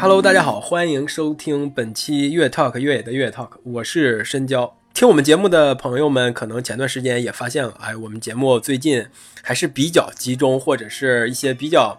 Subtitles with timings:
[0.00, 4.79] Hello，大家好，欢迎收听本期越 Talk 越野的越 Talk，我是深交。
[5.00, 9.06] 听我们节目的朋友们，可能前段时间也发现了，哎，我们节目最近
[9.42, 11.98] 还是比较集中，或者是一些比较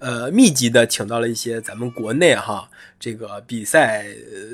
[0.00, 2.68] 呃密集的，请到了一些咱们国内哈
[2.98, 4.06] 这个比赛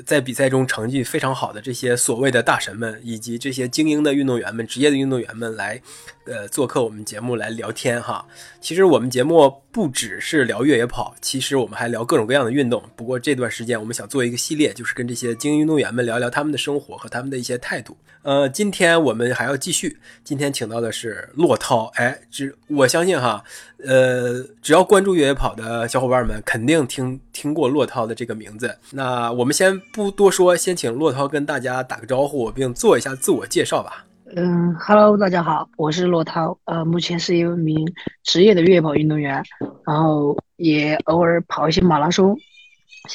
[0.05, 5.81] 在比赛中成绩非常好的这些所谓的大神们，以及这些精英的运动员们、职业的运动员们来
[6.25, 8.25] 呃做客我们节目来聊天哈。
[8.61, 12.83] 其实我们节目不只是聊越野跑，其实我们还聊各种各样的运动。
[12.95, 17.97] 不过这段时间我们想做一个系列，就是跟这些精英运动员们聊聊他们的生活和他们的一些态度。
[18.23, 21.89] 呃，今天我们还要继续，今天请到的是骆涛。
[21.95, 23.41] 哎，只我相信哈，
[23.85, 28.75] 呃，只要关注越野跑的小伙伴们，肯定听听过骆涛的这个名字。
[28.91, 34.03] 那我们先不多说，先请骆涛跟大家打个招呼，并做一下自我介绍吧。
[34.35, 39.43] 嗯，Hello，大家好，我是骆涛，呃，目前是一名职业的越野跑运动员，
[39.85, 42.37] 然后也偶尔跑一些马拉松。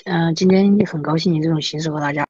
[0.06, 2.24] 嗯、今天也很高兴以这种形式和大家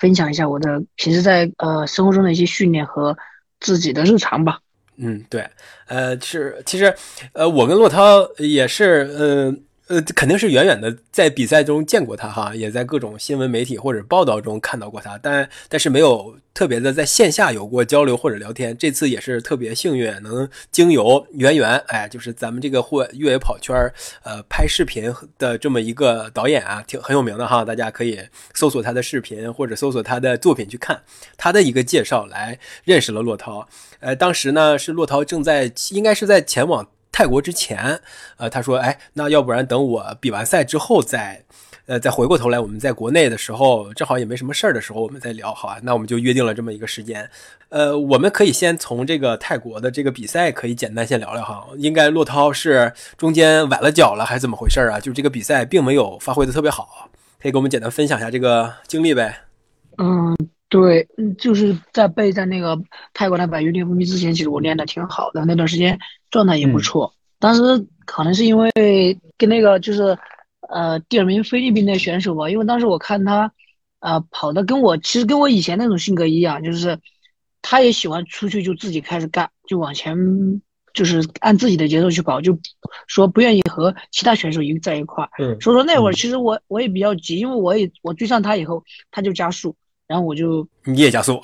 [0.00, 3.14] 分享一下我的平时在呃生活中的一些训练和
[3.60, 4.60] 自己的日常吧。
[4.96, 5.44] 嗯，对，
[5.86, 6.94] 呃，是其实，
[7.32, 9.54] 呃，我跟洛涛也是，呃
[9.88, 18.74] 呃，肯定是远远的在比赛中见过他哈，也在各种新闻媒体或者报道中看到过他，但但是没有特别的在线下有过交流或者聊天。
[18.78, 23.76] 这次也是特别幸运，能经由圆圆，哎，就是咱们这个户外越野跑圈，
[24.22, 28.18] 呃，拍视频的这么一个导演啊，挺很有名的哈，大家可以
[28.54, 31.02] 搜索他的视频或者搜索他的作品去看
[31.36, 33.68] 他的一个介绍，来认识了骆涛。
[34.00, 38.00] 呃，当时呢是骆涛正在，应该是在前往泰国之前，
[38.38, 41.44] 呃，他说，哎，那要不然等我比完赛之后再，
[41.86, 45.78] 呃，再回过头来，我们在国内的时候，正好也没什么事儿的时候，我们再聊，好吧？
[45.84, 47.30] 那我们就约定了这么一个时间。
[47.68, 51.64] 呃，我们可以先从这个泰国的这个比赛可以简单先聊聊哈。
[51.76, 54.98] 应该骆涛是中间崴了脚了，还是怎么回事啊？
[54.98, 57.08] 就这个比赛并没有发挥的特别好，
[57.40, 59.38] 可以给我们简单分享一下这个经历呗？
[59.98, 60.36] 嗯，
[60.74, 62.76] 对，嗯，就是在备战那个
[63.12, 65.96] 泰国的百余练伏兵之前，其实我练的挺好的，那段时间
[66.32, 67.14] 状态也不错。
[67.38, 68.72] 当时可能是因为
[69.38, 70.18] 跟那个就是
[70.68, 73.52] 呃第二名菲律宾的选手吧，因为当时我看他
[74.00, 76.98] 呃跑的跟我其实跟我以前那种性格一样，就是
[77.62, 80.16] 他也喜欢出去就自己开始干，就往前
[80.92, 82.58] 就是按自己的节奏去跑，就
[83.06, 85.30] 说不愿意和其他选手一在一块儿。
[85.38, 89.76] 嗯所以说那会儿其实我我也比较急，因为我也我追上他以后，他就加速，
[90.06, 91.40] 然后我就你也加速，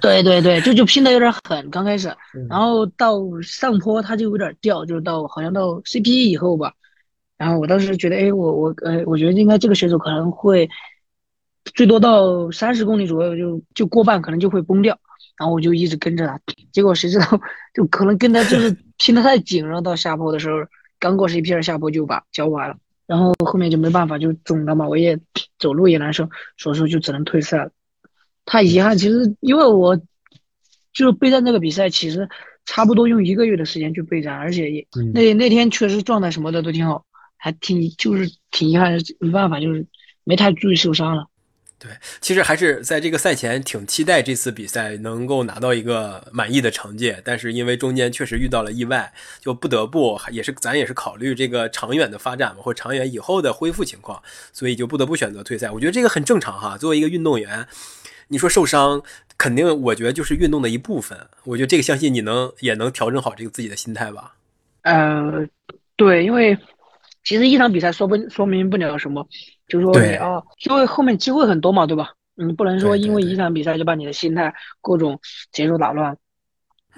[0.00, 2.46] 对对对，就就拼的有点狠，刚开始，嗯。
[2.50, 6.74] 然后到上坡它就有点掉，就是到好像到 CP 以后吧，
[7.38, 10.68] 然后我当时觉得，哎，我我呃，我觉得应该这个选手可能会
[11.74, 14.98] 最多到三十公里左右就就过半，可能就会崩掉，
[15.38, 16.38] 然后我就一直跟着他，
[16.70, 17.26] 结果谁知道
[17.72, 20.58] 就可能跟他就是拼的太紧，然后到下坡的时候，
[20.98, 22.76] 刚过 CP 二下坡就把脚崴了，
[23.06, 25.18] 然后后面就没办法就肿了嘛，我也
[25.58, 26.28] 走路也难受，
[26.58, 27.70] 所以说就只能退赛了。
[28.50, 29.94] 太遗憾，其实因为我
[30.94, 32.26] 就是备战这个比赛，其实
[32.64, 37.04] 差不多用一个月的时间去备战，而且也嗯那那天确实状态什么的都挺好，
[37.36, 39.86] 还挺就是挺遗憾，没办法，就是
[40.24, 41.26] 没太注意受伤了。
[41.80, 54.20] 对，其实还是在这个赛前挺期待这次比赛能够拿到一个满意的成绩，但是因为中间确实遇到了意外，就不得不也是咱也是考虑这个长远的发展嘛，或者长远以后的恢复情况，
[54.52, 55.70] 所以就不得不选择退赛。
[55.70, 57.64] 我觉得这个很正常哈，作为一个运动员，
[58.28, 59.02] 你说受伤，
[59.36, 61.18] 肯定我觉得就是运动的一部分。
[61.44, 64.34] 我觉得这个相信你能也能调整好这个自己的心态吧。
[64.82, 65.46] 呃，
[65.96, 66.56] 对，因为
[67.24, 69.26] 其实一场比赛说不说明不了什么，
[69.66, 72.12] 就是说你啊，因为后面机会很多嘛，对吧？
[72.34, 75.18] 你不能说因为一场比赛就把你的心态各种
[75.50, 76.16] 节奏打乱。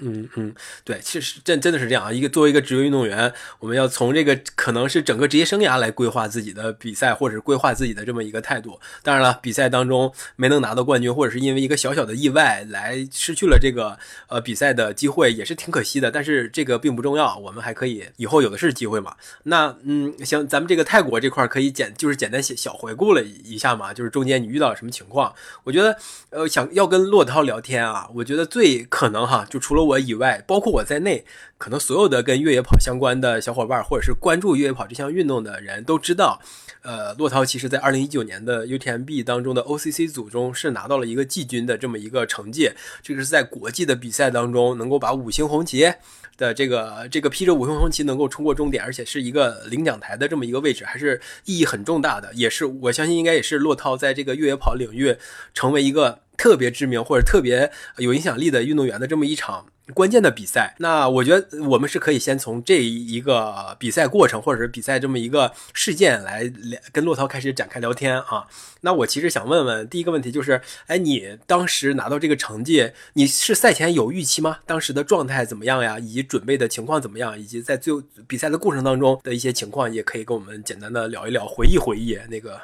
[0.03, 0.53] 嗯嗯，
[0.83, 2.11] 对，其实真真的是这样啊。
[2.11, 8.79] 一个作为一个职业运动员，我们要从这个可能是整个职业生涯来规划自己的比赛，或者是规划自己的这么一个态度。
[9.03, 13.95] 当然了，比赛当中没能拿到冠军，或者是因为一个小小的意外来失去了这个
[14.27, 16.09] 呃比赛的机会，也是挺可惜的。
[16.09, 19.15] 但是这个并不重要，我们还可以以后有的是机会嘛。
[19.43, 25.31] 那嗯，行，咱们这个泰国这块可以简就是简单小小回顾了一下嘛，就是中间你遇到了什么情况？
[25.63, 25.95] 我觉得
[26.31, 29.90] 呃想要跟骆涛聊天啊，我觉得最可能哈，就除了我。
[29.91, 31.23] 我以外，包括我在内，
[31.57, 36.41] 可能所有的跟越野跑相关的小伙伴，或者是关注越野跑这项运动的人都知道，
[36.81, 42.71] 呃，骆涛其实在二零一九年的 UTMB 当中的 OCC 组中是拿到了一个季军的这么一个成绩，
[43.01, 45.93] 这个是在国际的比赛当中能够把五星红旗。
[46.37, 52.33] 的这个这个披着五星红旗能够冲过终点，而且是一个领奖台的这么一个位置，还是意义很重大的。
[52.33, 55.15] 也是我相信应该也是骆涛在这个越野跑领域
[55.53, 59.67] 成为一个特别知名或者特别有影响力的运动员的这么一场。
[59.93, 66.51] 关键的比赛，那我觉得我们是可以先从这一个比赛过程，或者是比赛这么一个事件来
[66.91, 68.47] 跟骆涛开始展开聊天啊。
[68.81, 74.59] 那我其实想问问，第一个问题就是，哎，你当时拿到这个成绩，你是赛前有预期吗？
[74.65, 75.99] 当时的状态怎么样呀？
[75.99, 77.37] 以及准备的情况怎么样？
[77.37, 82.61] 以及在最后比赛的过程当中的一些情况，也可以跟我们简单的聊一聊，回忆回忆那个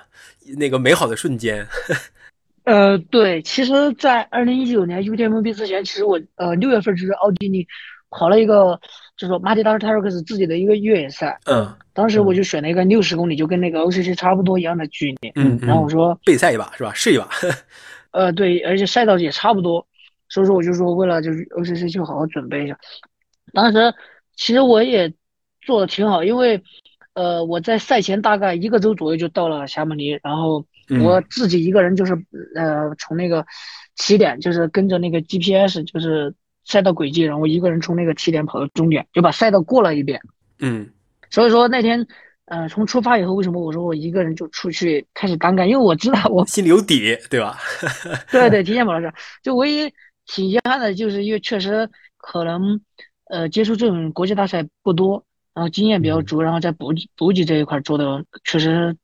[0.56, 1.68] 那个美好的瞬间。
[2.67, 7.65] 呃，对，其实，在二零一九年 UTMB 之前，其实我呃六月份就是奥地利
[8.09, 8.77] 跑了一个，
[9.15, 11.39] 就是说马蒂达尔泰瑞克斯自己的一个越野赛。
[11.45, 11.73] 嗯。
[11.93, 15.31] 当时我就选了一个六十公里，就跟那个 OCC 差不多一样的距离。
[15.35, 15.57] 嗯。
[15.61, 16.91] 然后我说备赛一把是吧？
[16.93, 17.29] 试一把。
[18.11, 19.87] 呃，对，而且赛道也差不多，
[20.27, 22.77] 所以说我就说为了就是 OCC 就好好准备一下。
[23.53, 23.95] 当时
[24.35, 25.13] 其实我也
[25.61, 26.61] 做的挺好，因为
[27.13, 30.65] 呃我在赛前大概一个周左右就到了霞慕尼，然后。
[31.03, 32.13] 我自己一个人就是，
[32.55, 33.45] 呃，从那个
[33.95, 40.21] 起点，就是跟着那个 GPS，就是赛道轨迹，然后我一个人从那个起点跑到终点，就把赛道过了一遍。
[40.59, 40.89] 嗯，
[41.29, 42.07] 所以说那天，
[42.45, 45.67] 呃，从出发以后，为什么我说我一个人就出去开始单干？
[45.67, 47.57] 因为我知道我心里有底，对吧？
[48.31, 49.13] 对对，提前跑了这，
[49.43, 49.91] 就唯一
[50.25, 52.79] 挺遗憾的就是，因为确实可能，
[53.25, 58.95] 呃，接触这种国际大赛不多，然后经验比较足，然后在补给补给这一块做的确实。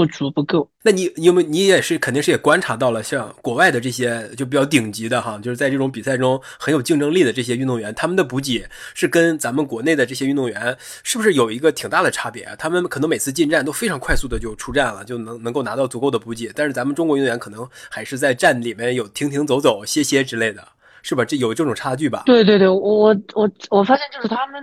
[0.00, 1.48] 不足不够，那你有没有？
[1.50, 12.48] 你也是肯定是也观察到了，像国外的这些就比较顶级的哈，就是在这种比赛中很有竞争力的这些运动员，他们的补给是跟咱们国内的这些运动员是不是有一个挺大的差别？
[12.58, 20.66] 他们可能每次进站都非常快速的就出站了，就能能够拿到足够的补给，但是咱们中国运动员可能还是在站里面有停停走走歇歇之类的，
[21.02, 21.26] 是吧？
[21.26, 22.22] 这有这种差距吧？
[22.24, 24.62] 对对对，我我我发现就是他们。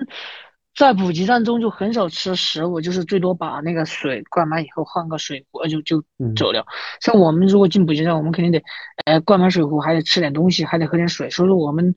[0.78, 6.04] 在补给站中就很少吃食物，就是最多把那个水灌满以后换个水壶就就
[6.36, 6.64] 走了。
[7.02, 8.64] 像我们如果进补给站，我们肯定得，
[9.06, 11.32] 呃，灌满水壶，还得吃点东西，还得喝点水。
[11.32, 11.96] 所以说我们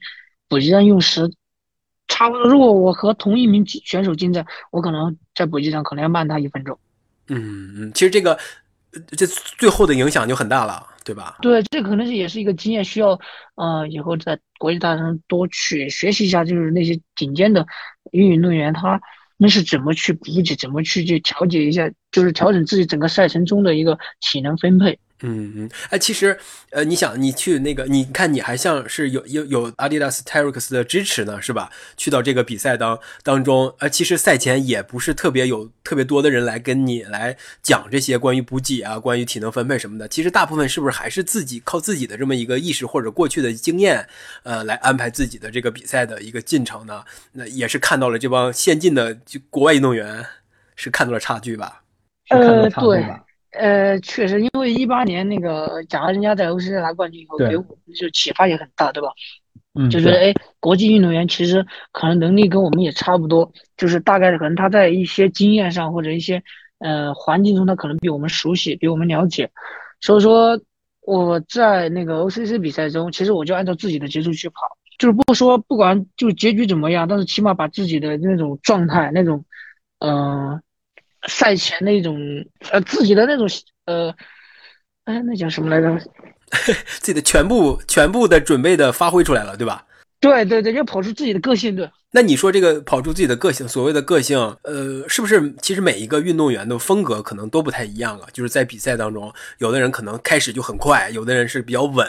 [0.48, 1.30] 补给站用时
[2.08, 2.48] 差不多。
[2.48, 6.78] 如果我和同一名选手进站，我可能在补给站可能要慢他一分钟。
[7.28, 8.38] 嗯嗯，其实这个
[9.16, 10.86] 这最后的影响就很大了。
[11.02, 11.38] 对吧？
[11.40, 13.18] 对，这可能是也是一个经验，需要，
[13.56, 17.66] 呃，以后在国际大赛上多去学习一下，就是那些顶尖的
[18.12, 19.00] 运动员，他
[19.38, 25.00] 们是怎么去补给，怎么去去调节一下，就是调整自己整个赛程中的一个体能分配。
[25.22, 26.38] 嗯嗯，哎，其实，
[26.70, 31.70] 呃，你想，你去那个，你看，你还像是有有有阿迪达斯 Terrex 的支持呢，是吧？
[31.96, 40.08] 去到这个比赛当当中，呃，其实赛前也不是特别有特别多的人来跟你来讲这些关于补给啊、关于体能分配什么的。
[40.08, 44.08] 其实大部分是不是还是自己靠自己的这么一个意识或者过去的经验，
[44.42, 47.04] 呃，来安排自己的这个比赛的一个进程呢？
[47.32, 50.24] 那也是看到了这帮先进的就国外运动员
[50.76, 51.82] 是看到了差距吧？
[52.30, 53.04] 呃，对。
[53.52, 59.08] 呃，确实，因为一八年那个，假如人家在欧世拿冠军以后，给我们就启发也很大，对吧？
[59.74, 66.42] 嗯，就觉得哎，国际运动员其实可能能力跟我们也差不多，就是大概可能他在一些经验上或者一些
[66.78, 69.50] 呃环境中，他可能比我们熟悉，比我们了解。
[70.00, 70.60] 所以说
[71.02, 74.54] 我在那个 OCC 比赛中，其实我就按照自己的节奏去跑，
[74.98, 79.44] 就是不说不管就结局怎么样，但是起码把自己的那种状态，那种
[79.98, 80.62] 嗯。
[81.28, 82.18] 赛前那种
[82.70, 83.48] 呃自己的那种
[83.86, 84.14] 呃，
[85.04, 85.98] 哎，那叫什么来着？
[86.98, 89.84] 自己的全部全部的准备的发挥出来了，对吧？
[90.20, 91.88] 对对对，要跑出自己的个性，对。
[92.10, 98.26] 那你说这个跑出自己的个性，所谓的个性，呃，是不是其实每一个运动员的风格可能都不太一样啊？
[98.32, 102.06] 就是在比赛当中，有的人可能开始就很快，有的人是比较稳，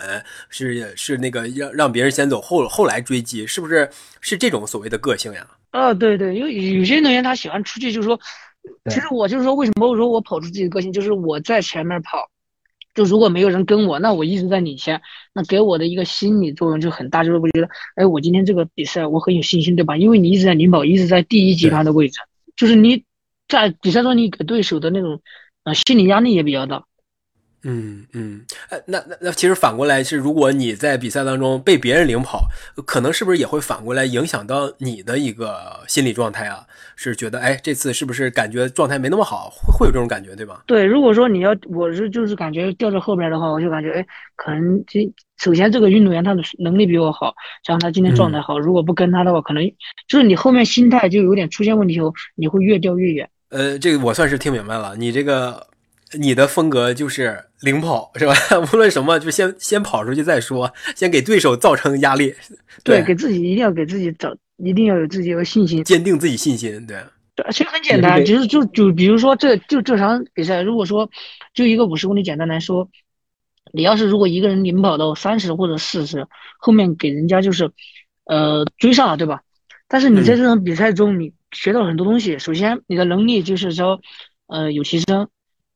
[0.50, 3.88] 是是那个让让别人先走，后后来追击，是不是
[4.20, 5.48] 是这种所谓的个性呀？
[5.70, 8.20] 啊，对对，因为有些运动员他喜欢出去，就是说。
[8.90, 12.30] 其实我就是说，为什么我说我跑出自己的个性，就是我在前面跑，
[12.94, 15.02] 就如果没有人跟我，那我一直在领先，
[15.34, 19.98] 那给我的一个心理作用就很大，就是我觉得，哎，我今天这个比赛我很有信心，对吧？
[19.98, 22.20] 因为你一直在领跑，一直在第一集团的位置，
[22.56, 23.04] 就是你
[23.48, 25.22] 在比赛中你给对手的那种，
[25.64, 26.86] 呃，心理压力也比较大。
[27.64, 32.48] 嗯嗯，呃，那那那其实反过来是，如果你在比赛当中被别人领跑，
[32.86, 36.66] 可能是不是也会反过来影响到你的一个心理状态啊？
[36.96, 40.64] 是觉得哎，这次是不是感觉状态没那么好，会会有这种感觉，对吧？
[40.66, 49.64] 对，如果说你要我是就是感觉掉在后边的话，我就感觉哎，可能这首先这个运动员他的能力比我好，加上他今天状态好，如果不跟他的话，可能
[50.08, 53.30] 就是你后面心态就有点出现问题后，你会越掉越远。
[53.50, 55.68] 呃，这个我算是听明白了，你这个
[56.20, 58.34] 你的风格就是领跑是吧？
[58.74, 62.34] 无论什么就先先跑出去再说，先给对手造成压力，
[62.84, 66.98] 对，给自己一定要给自己找，一定要有自己有信心，坚定自己信心，对。
[67.34, 71.10] 对，其实很简单，其实就就比如说这就这场比赛，如果说
[71.54, 72.90] 就一个五十公里，简单来说，
[73.72, 76.28] 你要是如果一个人领跑到三十或者四十，
[76.58, 77.72] 后面给人家就是
[78.26, 79.42] 呃追上了，对吧？
[79.88, 82.38] 但是你在这场比赛中，你学到了很多东西。
[82.38, 84.02] 首先，你的能力就是说
[84.48, 85.30] 呃有提升，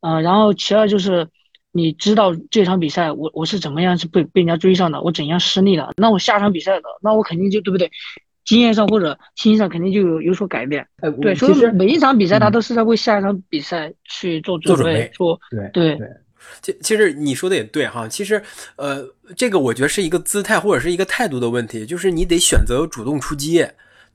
[0.06, 1.28] 呃，然后其二就是
[1.72, 7.90] 你知道这场比赛我我是怎么样是被被人家追上的，我怎样失利了，那我下场比赛的，那我肯定就对不对？
[8.46, 10.86] 经验上或者信心上肯定就有有所改变，
[11.20, 16.08] 对，所以每一场比赛他都是在为下一场比赛去做做准备，做对对对。
[16.62, 18.40] 其其实你说的也对哈，其实
[18.76, 19.04] 呃，
[19.36, 23.66] 这个我觉得是一个姿态或者是一个态度的问题，就是你得选择主动出击，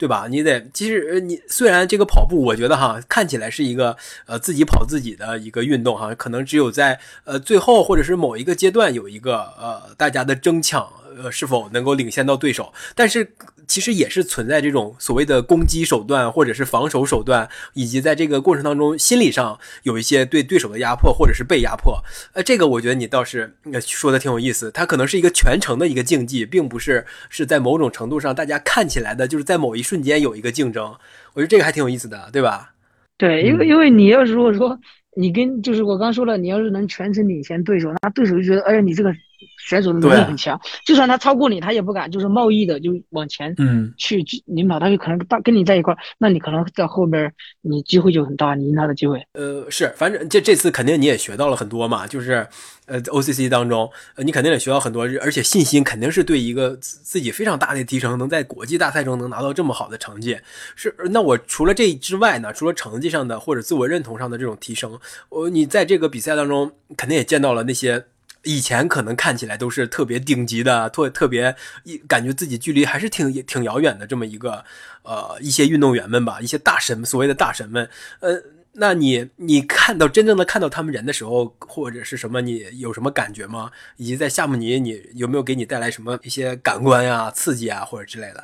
[0.01, 0.27] 对吧？
[0.31, 10.91] 你得其实你虽然这个跑步，我觉得哈看起来是一个呃自己跑自己的一个运动哈，可能只有在呃最后或者是某一个阶段有一个呃大家的争抢。
[11.23, 12.73] 呃，是否能够领先到对手？
[12.95, 13.35] 但是
[13.67, 22.03] 其实也是存在这种所谓的攻击手段，或者是防守手段，以及在这个过程当中心理上有一些对对手的压迫，或者是被压迫。
[22.33, 24.71] 呃，这个我觉得你倒是说的挺有意思。
[24.71, 30.95] 它可能是一个全程的一个竞技，并不是是在某种程度上大家看起来的就是在某一瞬间有一个竞争。
[31.35, 32.73] 我觉得这个还挺有意思的，对吧？
[33.19, 34.79] 对，因为因为你要是如果说
[35.17, 39.15] 你跟就是我刚说了，你要是能全程领先对手，那对手就觉得哎呀你这个。
[39.59, 49.23] 选手的能力很强，就算他超过你，他也不敢就是贸易的就往前嗯去领跑，他就可能大跟你在一块儿，那你可能在后边你机会就很大，你赢他的机会。
[49.35, 52.47] 呃，是，反正这这次肯定你也学到了很多嘛，就是
[52.87, 60.39] 呃 OCC 当中，呃你肯定也学到很多，而且信心肯定是对一个自己非常大的提升，能在国际大赛中能拿到这么好的成绩，
[60.75, 68.05] 是那我除了这之外呢，除了成绩上的或者自我认同上的这种提升，我你在这个比赛当中肯定也见到了那些。
[68.45, 71.55] 以前可能看起来都是特别顶级的，特特别
[71.85, 74.65] 一感觉自己距离还是挺挺遥远的这么一个
[75.03, 77.89] 呃一些运动员们吧，一些大神，所谓的大神们，
[78.21, 78.41] 呃，
[78.73, 83.71] 那你你看到真正的看到他们人的时候，或者是什么，你有什么感觉吗？
[83.97, 88.43] 以及在夏慕尼，你有没有给你带来什么一些感官呀、刺激啊，或者之类的？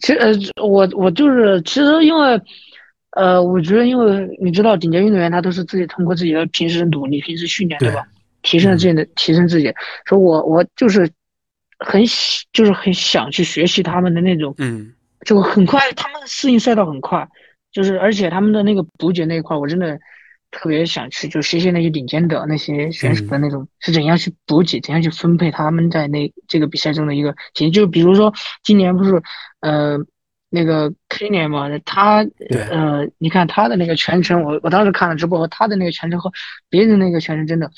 [0.00, 2.40] 其实呃，我我就是其实因为
[3.12, 8.06] 呃，我觉得因为你知道，顶尖运动员他都是自己通过自己的平时努力、平时训练，对吧？
[8.46, 9.74] 提升自己的，提升自己。
[10.04, 11.10] 说我我就是
[11.80, 12.00] 很
[12.52, 14.94] 就是很想去学习他们的那种，嗯，
[15.26, 17.28] 就很快，他们适应赛道很快，
[17.72, 19.98] 就是而且他们的那个补给那一块，我真的
[20.52, 29.20] 特别想去，就学习那些顶尖的那些选手的那种是怎样去补给，怎样去分配他们在那这个比赛中的一个体就比如说今年不是
[29.60, 29.98] 呃
[30.48, 32.24] 那个 K 年嘛，他
[32.70, 36.30] 呃你看他的那个全程，我我当时看了直播，他的那个全程和
[36.70, 37.72] 别人那个全程真的。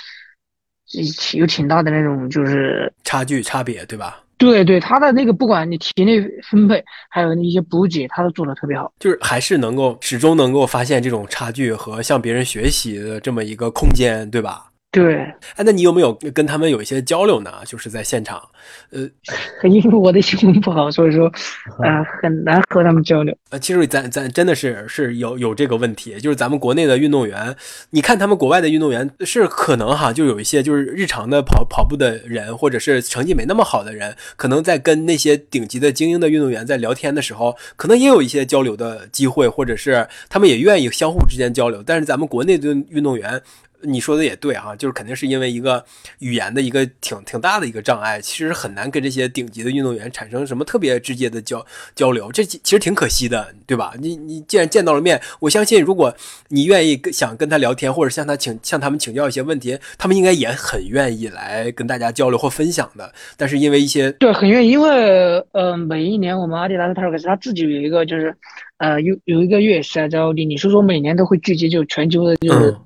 [1.34, 4.20] 有挺大的那种，就是差距差别，对吧？
[4.38, 14.70] 对对，他的那个不管你体内分配，还有那些补给，他都做的特别好，就是还是能够始终能够发现这种差距和向别人学习的这么一个空间，对吧？
[14.90, 15.16] 对，
[15.54, 17.52] 哎，那你有没有跟他们有一些交流呢？
[17.66, 18.42] 就是在现场，
[18.90, 19.06] 呃，
[19.68, 21.30] 因为我的英文不好，所以说，
[21.84, 23.36] 呃，很难和他们交流。
[23.50, 27.54] 呃，其实咱咱真的是是有有这个问题，就是咱们国内的运动员，
[27.90, 41.82] 你看他们国外的运动员是可能哈，就有一些就是日常的跑跑步的人，或者是成绩没那么好的人，可能在跟那些顶级的精英的运动员在聊天的时候，可能也有一些交流的机会，或者是他们也愿意相互之间交流。
[41.84, 43.42] 但是咱们国内的运动员。
[43.82, 45.84] 你说的也对哈，就是肯定是因为一个
[46.18, 53.94] 语言的一个挺挺大的一个障碍，其实很难跟这些顶级的运动员产生什么特别直接的交交流，这其实挺可惜的，对吧？
[54.00, 56.12] 你你既然见到了面，我相信如果
[56.48, 63.12] 你愿意跟想跟他聊天，或者向他请向他们请教一些问题，他们应该也很愿意来跟大家交流或分享的。
[63.36, 68.34] 但是因为一些对很愿意，因为呃每一年我们阿迪达斯塔克斯他自己有一个就是
[68.78, 72.76] 呃有有一个月是在奥地利，所以说每年都会聚集就全球的就是。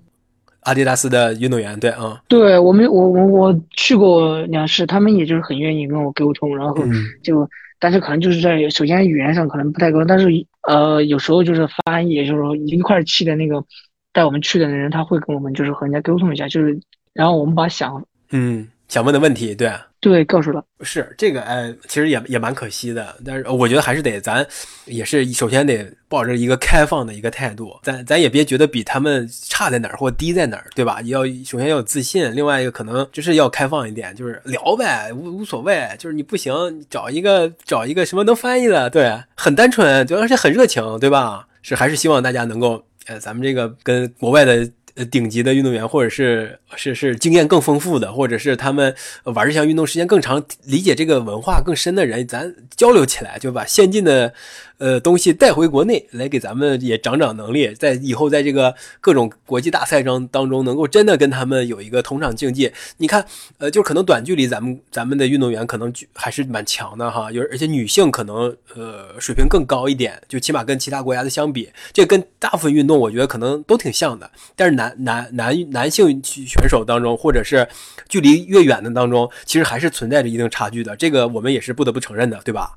[0.63, 6.77] 阿迪达斯的运动员，对啊，对我们，我我我去过两次，他们也就是很愿意跟我沟通，然后
[7.23, 10.29] 就，但是可能就是在首先语言上可能不太沟通，但是
[10.63, 13.65] 呃有时候就是翻译，就是说一块去的那个
[14.13, 16.79] 带我们去的人，他会跟我们就是和人家沟通一下，就是
[17.13, 19.71] 然后我们把想嗯，想问的问题，对。
[20.03, 20.65] 对告诉了。
[20.81, 24.45] 是这个，哎，其实也也蛮可惜的，但是我觉得还是得咱
[24.85, 31.01] 也是首先得抱着一个开放的一个态度，咱咱也别觉得比他们差在哪儿或低在哪儿，对吧？
[31.03, 36.53] 要首先要有自信，另外一个可能就是要开放一点，就是聊呗，无无所谓，就是你不行，
[36.91, 41.47] 找一个找一个什么能翻译的，对，很单纯，主要是很热情，对吧？
[41.63, 44.69] 是还是希望大家能够，呃，咱们这个跟国外的。
[44.95, 48.95] 呃，顶级的运动员，或者是是是经验更丰富的，或者是他们
[49.25, 54.35] 玩这项运动时间更长、理解这个文化更深的人，咱交流起来，就把先进的。
[54.79, 62.73] 呃，东西带回国内来给咱们也长长能力，在以后在这个各种国际大赛中当中，能够真的跟他们有一个同场竞技。
[62.97, 63.25] 你看，
[63.59, 74.29] 呃，就可能短距离咱们咱们的运动员可能还是蛮强的哈，有而且女性可能呃水平更高一点，就起码跟其他国家的相比，这跟大部分运动我觉得可能都挺像的。
[74.57, 77.67] 但是男男男男男性选手当中，或者是
[78.09, 82.73] 距离越远的当中，其实还是存在着一定差距的，这个我们也是不得不承认的，对吧？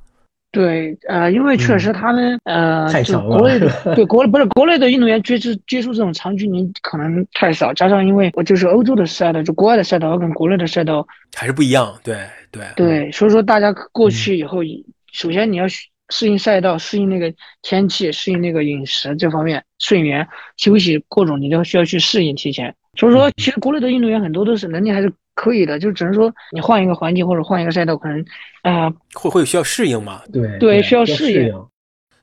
[0.51, 3.37] 对，呃，因为确实他们，呃，太少了。
[3.37, 11.93] 国内的 对国不是国内的运动员接触接触这种长距离可能太少，加上因为我就是欧洲的赛道，就国外的赛道跟国内的赛道还是不一样。
[12.03, 12.17] 对
[12.51, 14.59] 对对，所以说大家过去以后，
[15.11, 15.65] 首先你要
[16.09, 22.75] 适应赛道，适应那个天气，适应那个饮食这方面，睡眠、休息各种，你都需要去适应提前。
[22.97, 25.11] 所以说，其实国内的运动员很多都是能力还是。
[25.37, 28.23] 可以的，就只能说你换一个环境或者换一个赛道，可能，
[28.61, 30.21] 啊，会会需要适应嘛？
[30.31, 31.53] 对对，需要适应。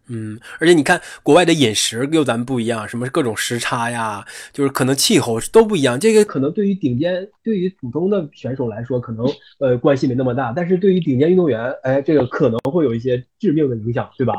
[0.09, 5.99] 嗯，而且你看国外的饮食又咱们不一样，什么各种时差呀，就是可能气候都不一样。
[5.99, 9.27] 这个可能对于顶尖、对于普通的选手来说，可能
[9.59, 14.35] 呃关系没那么大，但是对于顶尖运动员，哎，这个可能会有一些致命的影响，对吧？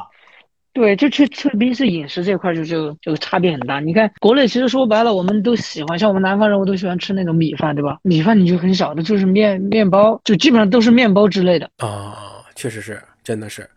[0.73, 3.79] 对，就特特别是饮食这块，就就就差别很大。
[3.79, 7.99] 你看国内，其实说白了，我们都喜欢，像我们南方人，我都喜欢吃那种米饭，对吧？
[8.01, 12.43] 米饭你就很少的，就是面面包，就基本上都是面包之类的啊。
[12.55, 13.67] 确实是，真的是，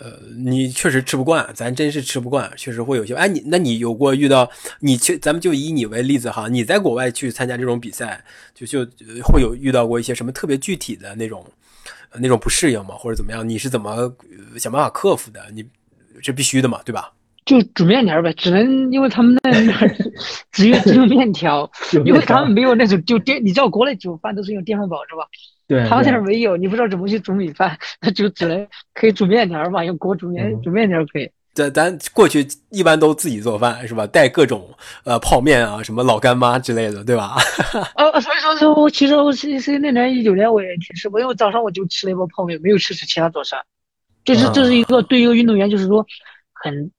[0.00, 3.14] 呃，你确实吃不惯，咱真是吃不惯，确实会有些。
[3.14, 4.50] 哎，你那你有过遇到？
[4.80, 8.24] 你去，咱们就以你为例子哈，你在国外去参加这种比赛，
[8.54, 8.84] 就就
[9.24, 11.44] 会有遇到过一些什么特别具体的那种
[12.14, 12.94] 那种不适应吗？
[12.94, 13.48] 或者怎么样？
[13.48, 14.12] 你是怎么
[14.56, 15.40] 想办法克服的？
[15.52, 15.64] 你？
[16.20, 17.12] 这必须的嘛，对吧？
[17.44, 19.52] 就煮面条呗，只能因为他们那
[20.50, 21.70] 只有只有面条，
[22.04, 25.22] 因为他们没有那种就电，你知道国内煮饭都是用电饭煲是吧？
[25.68, 31.30] 对，他们那儿没有，你不知道怎么去煮米饭，那就只能可以煮面条嘛，用锅煮面煮面条可以。
[31.54, 34.06] 咱咱过去一般都自己做饭是吧？
[34.06, 34.70] 带各种
[35.04, 37.36] 呃泡面啊，什么老干妈之类的，对吧？
[37.96, 43.60] 呃， 所以说说，其实我其实那年一九年我也挺吃，因为早上我就吃了一包泡面，没有吃吃其他早餐。
[44.24, 46.06] 这是这是一个对一个运动员，就是说
[46.52, 46.92] 很，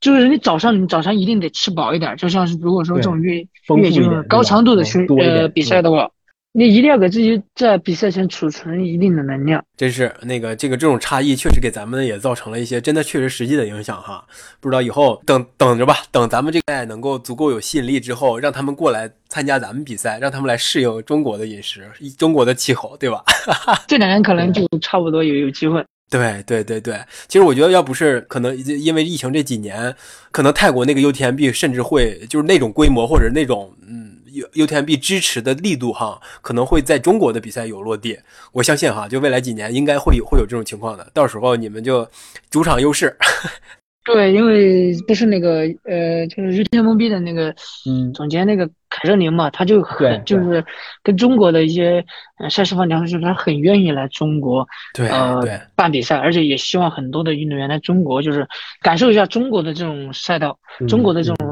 [0.00, 6.10] 就是你早上你早上一定得吃饱一点，就像是如果说这种越越就是高强度的训呃比赛的话，
[6.52, 9.64] 你一定要给自己在比赛前储存一定的能量。
[9.76, 14.24] 真是那个这个这种差异确实给咱们也造成了一些真的确实实际的影响哈。
[14.58, 23.22] 不知道以后等等着吧，等咱们这个能够足够有吸引力之后，让他们过来参加咱们比赛，让他们来适应中国的饮食、中国的气候，对吧？
[23.86, 25.84] 这两年可能就差不多有有机会。
[26.10, 29.94] 对对对对，其实我觉得要不是可能因为疫情这几年，
[30.32, 38.18] 可能泰国那个 UTMB 甚至会就是那种规模或者那种嗯 U UTMB 支持的力度哈，可能会在中国的比赛有落地。
[38.52, 42.06] 我相信哈，就未来几年应该会有会有这种情况的，到时候你们就
[42.50, 43.16] 主场优势。
[44.02, 47.54] 对，因为不是那个呃，就是 UTMB 的那个
[47.86, 50.64] 嗯总监那个凯瑟琳嘛，他就很 就是
[51.02, 52.04] 跟中国的一些
[52.50, 55.40] 赛事方讲，就是他很愿意来中国对呃
[55.76, 58.48] 办比赛，而且也希望很多的运动员来中国，就是
[58.80, 61.49] 感受一下中国的这种赛道，中国的这种。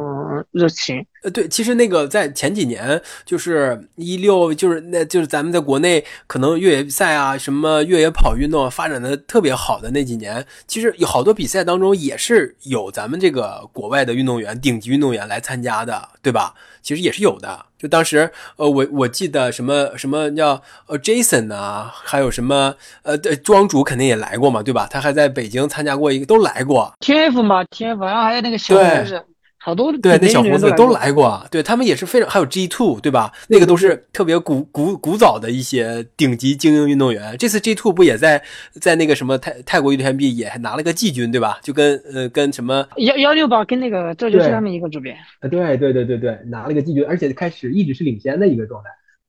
[0.50, 16.54] 热情，呃，对，其实那个在前几年，就是一六，就是那，就是咱们在国内可能越野赛啊，什么越野跑运动发展的特别好的那几年，其实有好多比赛当中也是有咱们这个国外的运动员、顶级运动员来参加的，对吧？
[16.82, 17.66] 其实也是有的。
[17.78, 24.88] 就当时，呃，我我记得什么什么叫呃 Jason 啊，还有什么呃庄主肯定也来过嘛，对吧？
[24.90, 26.92] 他还在北京参加过一个，都来过。
[27.00, 29.22] TF 嘛，TF，然后还有那个小孩子。
[29.68, 33.31] 好多对那小胡子都来过，对他们也是非常，还有 G Two 对吧？
[33.48, 37.37] 那个都是特别古古古早的一些顶级精英运动员。
[37.37, 38.42] 这次 G Two 不也在
[38.81, 41.59] 在那个什么泰泰国 UTMB 也拿了个季军对吧？
[41.62, 48.88] 就跟呃跟什么幺幺六八跟那个这就是他们一个主编啊，对对对对对，拿了个季军，而且开始一直是领先的一个状态，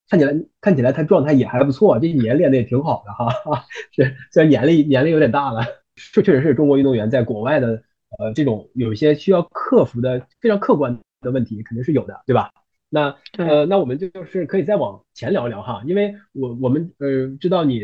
[0.10, 3.66] 看起来看起来他状态也还不错，这几年练的也挺好的哈。
[3.94, 5.66] 是虽然年龄年龄有点大了，
[6.14, 7.84] 这确实是中国运动员在国外的。
[8.20, 12.52] 呃，这种有一些需要克服的非常客观的问题，肯定是有的，对吧？
[12.90, 17.82] 那呃，那我们就就是可以再往前聊一聊哈，因为我我们呃知道你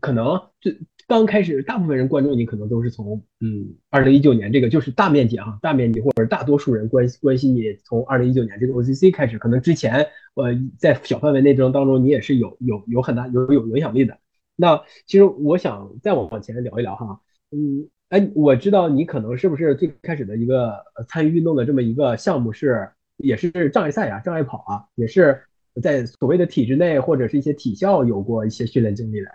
[0.00, 10.46] 可能最刚开始，大部分人关注你可能都是从嗯二零一九年这个就是大面积哈，大面积或者大多数人关关心你从二零一九年这个 OCC 开始，可能之前呃
[10.78, 14.18] 在小范围内争当中你也是有有有很大有有影响力的。
[14.56, 25.42] 那其实我想再往往前聊一聊哈，嗯，哎，我知道你可能是不是最开始的一个呃参与运动的这么一个项目是也是障碍赛啊，障碍跑啊，也是
[25.82, 29.28] 在所谓的体制内或者是一些体校有过一些训练经历的。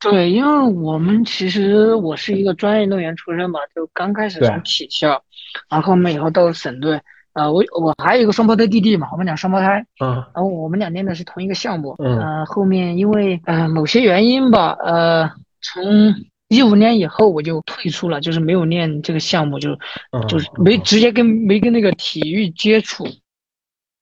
[0.00, 5.22] 对，因为我们其实我是一个专业运动员出身嘛，就刚开始对从体校，
[5.70, 7.00] 然后后面以后到省队，
[7.32, 15.30] 呃，我我还有一个双胞胎弟弟嘛，我们俩双胞胎，啊，然后我们俩练的是同一个项目，嗯呃，后面因为呃某些原因吧，呃，
[15.62, 16.14] 从
[16.54, 19.72] 一五年以后我就退出了，就是没有练这个项目，就
[20.12, 20.26] 嗯。
[20.28, 23.06] 就是没直接跟没跟那个体育接触，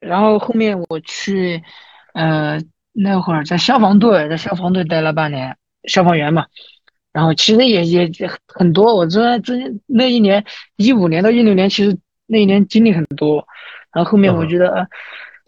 [0.01, 1.63] 然后后面我去，
[2.15, 2.61] 呃，
[2.93, 5.57] 那会儿在消防队，在消防队待了半年，
[5.89, 6.47] 消防员嘛，
[7.13, 9.55] 然后其实也也也很多，我这这
[9.87, 10.45] 那一年
[10.77, 13.47] 一五年到一六年，其实那一年经历很多，
[13.93, 14.49] 然后后面我嗯。
[14.49, 14.87] 觉得，呃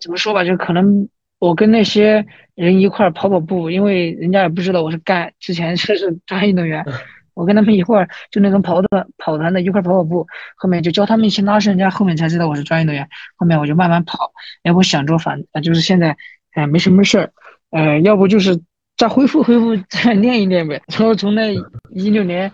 [0.00, 6.84] 怎么说吧，就可能我跟那些人一块儿跑跑步，因为人家也不知道我是干之前是是专业运动员，
[7.34, 16.16] 我跟他们一块儿就那种跑的跑团的一块儿跑跑步，后面就教他们一些拉伸，人家后面才知道我是专业运动员，后面我就慢慢跑，要不想着反呃就是现在
[16.52, 17.32] 哎没什么事儿，
[17.70, 18.62] 呃要不就是
[18.96, 21.52] 再恢复恢复再练一练呗，然后从那
[21.90, 22.50] 一六年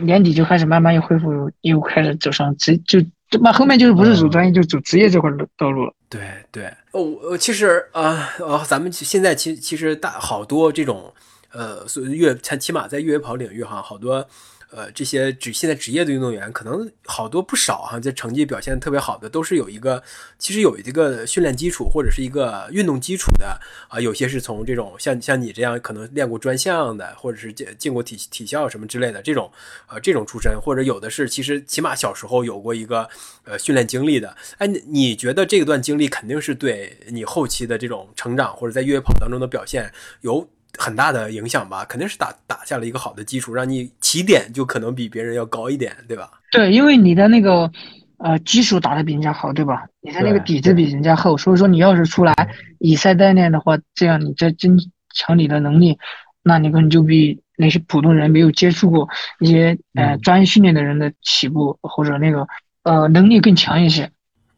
[0.00, 5.94] 年底就开始慢慢又恢复，又开始走上职就就慢后面就是不是走专业就走职业这块的道路了。
[6.18, 11.12] 对对，哦，其实啊呃咱们现在其其实大好多这种
[11.50, 14.26] 呃，所谓越起码在越野跑领域哈，好多
[14.74, 20.02] 呃这些职现在职业的运动员，可能好多不少哈，这成绩表现特别好的，都是有一个
[20.36, 29.48] 其实有一个训练基础或者是一个运动基础的啊、有些是从这种像像你这样可能练过专项的，或者是进进过体体校什么之类的这种
[29.86, 33.08] 呃这种出身，或者有的是其实起码小时候有过一个
[33.44, 34.36] 呃训练经历的。
[34.58, 41.84] 哎，你觉得这段经历肯定是对你后期的这种成长或者在越野跑当中的表现有很大的影响吧？
[41.84, 46.30] 肯定是打打下了一个好的基础，让你起点就可能比别人要高一点，对吧？
[46.50, 47.70] 对，因为你的那个
[48.18, 49.86] 呃基础打得比人家好，对吧？
[50.00, 52.34] 你的那个底子比人家厚，所以说你要是出来
[52.78, 54.78] 以赛代练的话，这样你再增
[55.14, 55.98] 强你的能力，
[56.42, 59.08] 那你可能就比那些普通人没有接触过
[59.40, 62.46] 一些呃专业训练的人的起步或者那个
[62.82, 64.10] 呃能力更强一些。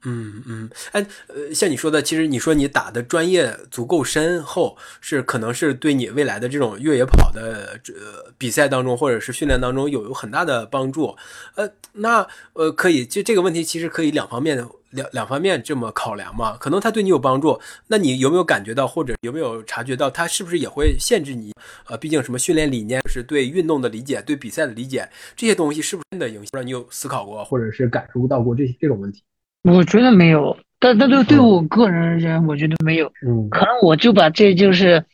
[0.09, 11.16] 嗯嗯，哎，呃，像你说的，其实你说你打的专业足够深厚，是可能是对你未来的这种越野跑的这、呃、比赛当中或者是训练当中有有很大的帮助。
[11.57, 16.57] 呃，那呃可以，就这个问题其实可以两方面两两方面这么考量嘛。
[16.57, 21.53] 可能它对你有帮助，那你有没有感觉到或者有没有察觉到它是不是也会限制你？
[21.88, 26.51] 呃，毕竟什么训练理念是对运动的理解、对比赛的理解这些东西是不是真的影响？
[26.53, 27.45] 让你有思考过？
[27.45, 29.25] 或者是感受到过这这种问题。
[29.67, 33.07] 我觉得没有，但但对对嗯我个人而言，我觉得没有。
[33.27, 35.05] 嗯可能我就把这就是，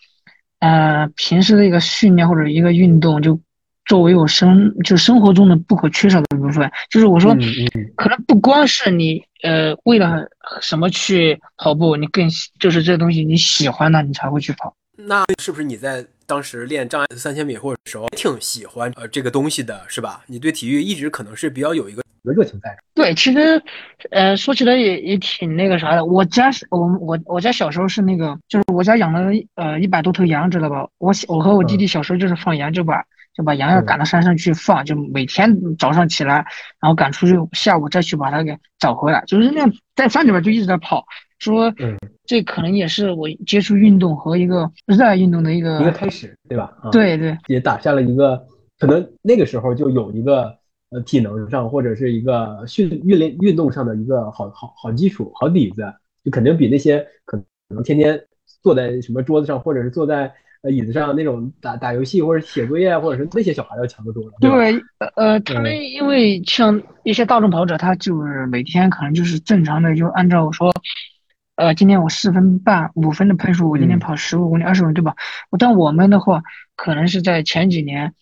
[0.60, 3.40] 呃，平时的一个训练或者一个运动，就
[3.86, 6.70] 作为我生就生活中的不可缺少的一部分。
[6.90, 7.40] 就是我说，嗯
[7.74, 10.28] 嗯可能不光是你呃为了
[10.60, 14.74] 什么去跑步，你更喜就是这东西你喜欢它，你才会去跑。
[14.96, 20.22] 那是不是你在当时练障碍三千米或者时候挺喜欢呃这个东西的，是吧？
[20.26, 23.02] 你对体育一直可能是比较有一个有个热情在这。
[23.02, 23.62] 对，其实，
[24.10, 26.04] 呃，说起来也也挺那个啥的。
[26.04, 30.88] 我家是我我我家小时候是那个，就是我家养了呃一百多头羊，知道吧？
[30.98, 33.02] 我小我和我弟弟小时候就是放羊，就把
[33.34, 36.44] 就把羊要赶到山上去放，就每天早上起来，
[36.80, 41.04] 然后赶出去，下午再去把它给找回来，就是那样在山里边就一直在跑。
[41.38, 46.72] 说嗯这可能也是我接触运动和一个热爱运动的一个一个开始，对吧？
[46.80, 48.40] 啊，，对对也打下了一个
[48.78, 50.56] 可能那个时候就有一个
[50.92, 55.82] 呃体能上或者是一个训运练运动上的一个好好好基础好底子，
[56.24, 58.22] 就肯定比那些可能天天
[58.62, 70.72] 坐在什么桌子上或者是坐在呃椅子上那种打打游戏或者写作业或者是那些小孩要强得多了，对，呃呃，他们因为像一些大众跑者，他就是每天可能就是正常的，就按照说，
[71.56, 74.00] 呃，今天我四分半、五分的配速，我今天嗯。
[74.00, 75.16] 跑十五公里、二十公里，对吧？
[75.58, 76.42] 但我们的话，
[76.76, 78.14] 可能是在前几年，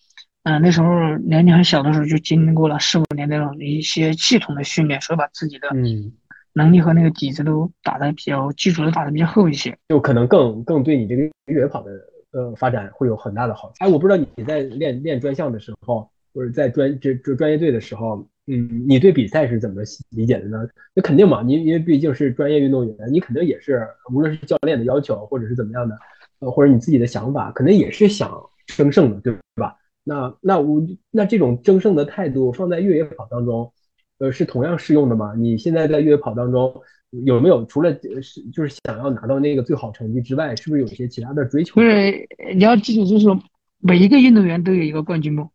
[0.43, 6.11] 嗯、那时候年龄很小的时候，就经历过了四五年那种一些系统的训练，所以把自己的嗯，
[6.53, 9.77] 能力和那个底子都打得比较基础都打得比较厚一些。
[9.89, 11.91] 就可能更更对你这个越野跑的
[12.31, 13.75] 呃发展会有很大的好处。
[13.79, 20.67] 哎，我不知道你在练练专项的时候，或者在专这这专业队的时候，嗯，你对比赛是怎么理解的呢？
[20.95, 25.95] 那肯定嘛，你因为毕竟是专业运动员，你肯定也是，无论是教练的要求，或者是怎么样的，
[26.39, 28.31] 呃，或者你自己的想法，肯定也是想
[28.65, 29.75] 争胜的，对吧？
[30.11, 33.71] 那那我那这种争胜的态度放在越野跑当中，
[34.17, 35.33] 呃，是同样适用的吗？
[35.37, 36.81] 你现在在越野跑当中
[37.25, 41.81] 有没有除了是就是想要拿到那个最好成绩之外，是不是有一些其他的追求不？
[41.81, 43.41] 是你要记住，就是说
[43.79, 45.49] 每一个运动员都有一个冠军梦。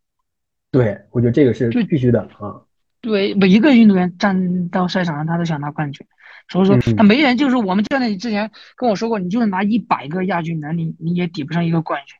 [0.71, 2.61] 对，我觉得这个是必须的啊。
[2.99, 6.05] 对，每一个运动员站到赛场上，他都想拿冠军。
[6.49, 12.17] 所以说，嗯他没人就是我们教练之前跟我说过，你就是拿一百个亚军那，你你也抵不上一个冠军。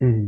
[0.00, 0.26] 嗯，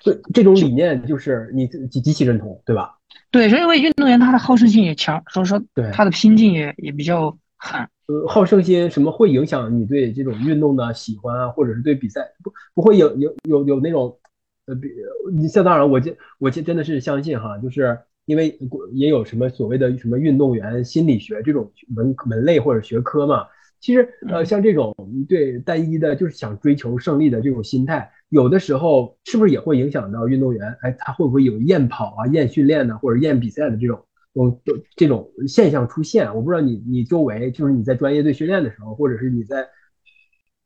[0.00, 2.94] 所以这种理念就是你自己极其认同，对吧？
[3.30, 7.80] 对，所以因为运动员他的好胜心也强，所以说对他的拼劲也也比较狠。
[8.06, 14.18] 呃，好胜心什么会影响你对这种运动的喜欢啊，或者是对比赛不不会有有有有那种
[14.66, 14.88] 呃，比
[15.32, 23.46] 你像当然我这我这真的是相信哈，就是因为国也有什么所谓的什么运动员心理学这种门门类或者学科嘛。
[23.80, 24.94] 其实呃，像这种
[25.28, 30.76] 对单一的就是想追求胜利的这种心态，有的时候是不是也会影响到运动员？
[30.82, 34.04] 哎，他会不会有厌跑啊、厌训练呢，或者厌比赛的这种？
[34.34, 39.66] 嗯，都这种现象出现，我不知道你你周围，就是你在专业队训练的时候，或者是你在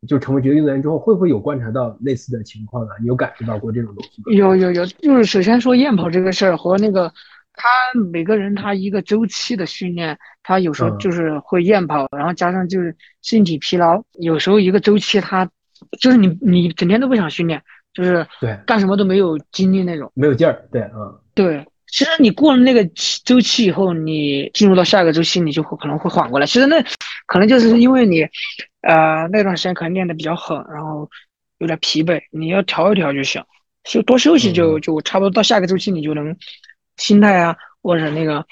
[0.07, 2.91] 就成为职业运动员之后，会不会有观察到类似的情况呢？
[3.01, 4.33] 你有感受到过这种东西吗？
[4.35, 7.11] 有有有，就是首先说验跑这个事儿和那个
[7.55, 7.69] 他
[8.11, 15.49] 每个人他一个周期的训练，他有时候嗯就是会验跑，然后加上就是身体疲劳，有时候一个周期他
[16.01, 20.11] 就是你你整天都不想训练，就是对干什么都没有精力那种。
[20.15, 26.47] 没有劲儿，对，嗯，对，其实你过了那个期周期以后，你进入到下一个周期，你就会可能会缓过来。
[26.47, 26.83] 其实那
[27.27, 28.23] 可能就是因为你，
[28.83, 31.09] 呃，那段时间可能练得比较狠，然后
[31.59, 33.43] 有点疲惫，你要调一调就行，
[33.85, 36.37] 休多休息就就差不多到下个周期你就能
[36.97, 38.45] 心态啊或者那个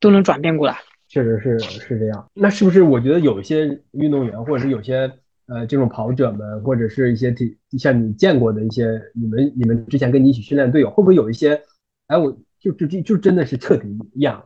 [0.00, 0.76] 都能转变过来。
[1.08, 2.28] 确实是是这样。
[2.34, 5.10] 那是不是我觉得有一些运动员，或者是有些
[5.48, 11.60] 呃这种跑者们，或者是一些体像你见过的一些你们你们之前跟你一起训练的队友，会不会有一些，
[12.06, 12.30] 哎，我
[12.60, 14.44] 就就就就真的是彻底厌了？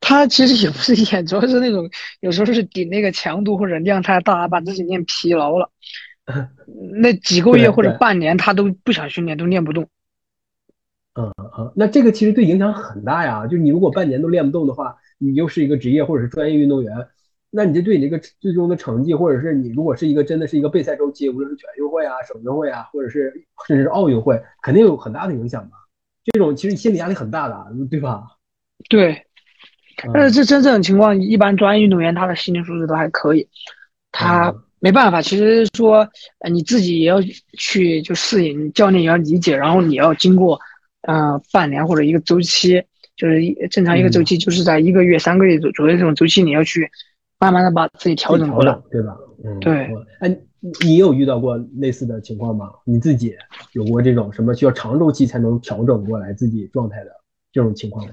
[0.00, 1.88] 他其实也不是演， 主要是那种
[2.20, 5.70] 有时候是顶那个强度或者量太大，把自己练疲劳了。
[6.92, 9.88] 那几个月或者半年，他都不想训练，都练不动。
[11.14, 13.46] 嗯嗯，那这个其实对影响很大呀。
[13.46, 16.96] 就是你如果半年都练不动的话，你又是一个职业或者是专业运动员，
[17.54, 23.30] 那你这对你这个最终的成绩，或者是你如果是一个真的是一个备赛周期，无论是全运会啊、省运会啊，或者是
[23.68, 25.76] 甚至是奥运会，肯定有很大的影响吧。
[26.24, 28.22] 这种其实心理压力很大的，对吧？
[28.88, 29.12] 对，
[30.04, 33.46] 嗯但是这真正情况，一般专业运动员他的心理素质都还可以，
[34.10, 35.20] 他嗯没办法。
[35.20, 37.20] 其实说，呃，你自己也要
[37.58, 40.58] 去就适应，教练也要理解，然后你要经过，
[41.02, 42.82] 呃，半年或者一个周期，
[43.14, 46.90] 就是一正常一个周期就是在一个月、三个月左左右这种周期，你要去
[47.42, 48.78] 慢慢的把自己调整过来。
[48.90, 49.16] 对吧？
[49.44, 50.06] 嗯，对嗯。
[50.20, 50.28] 哎，
[50.60, 52.70] 你你有遇到过类似的情况吗？
[52.84, 53.34] 你自己
[53.72, 57.10] 有过这种什么需要长周期才能调整过来自己状态的
[57.52, 58.12] 这种情况吗？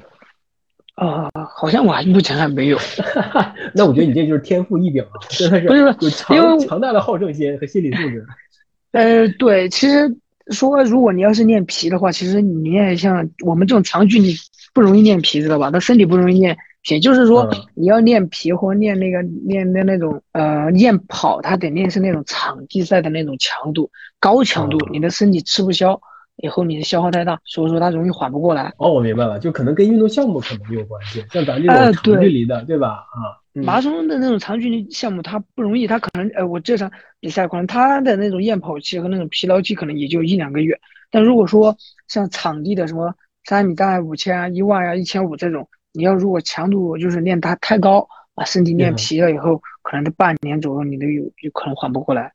[0.96, 2.78] 啊、好像我还目前还没有。
[3.74, 8.26] 那我觉得你这就是天赋异禀啊， 真的是不是有因强为强大的好胜心和心理素质。
[8.92, 10.14] 呃，对，其实
[10.48, 14.34] 说如果你要是练皮的话，其实你练像我们这种长距离
[14.74, 15.70] 不容易练皮，知道吧？
[15.72, 23.90] 他身体不容易练皮，就是说嗯你要练皮或练那个练练那种呃练跑，它得练是那种场地赛的那种强度，
[24.20, 26.00] 高强度，嗯你的身体吃不消，
[26.38, 28.74] 以后你的消耗太大，所以说它容易缓不过来。
[28.78, 32.88] 哦，我明白了，就可能跟运动项目可能有关系，像咱这呃种长对距离的，对吧？
[32.90, 40.80] 啊，嗯马拉松的那种长距离项目，它不容易，它可能，呃，我这场比赛可能它的那种验跑期和那种疲劳期可能也就一两个月。
[41.12, 41.76] 但如果说
[42.08, 52.32] 像场地的什么三米大、五千啊、一万啊、一千五这种，你要如果强度就是练它太高，把身体练嗯疲了以后，可能这半年左右你都有有可能缓不过来。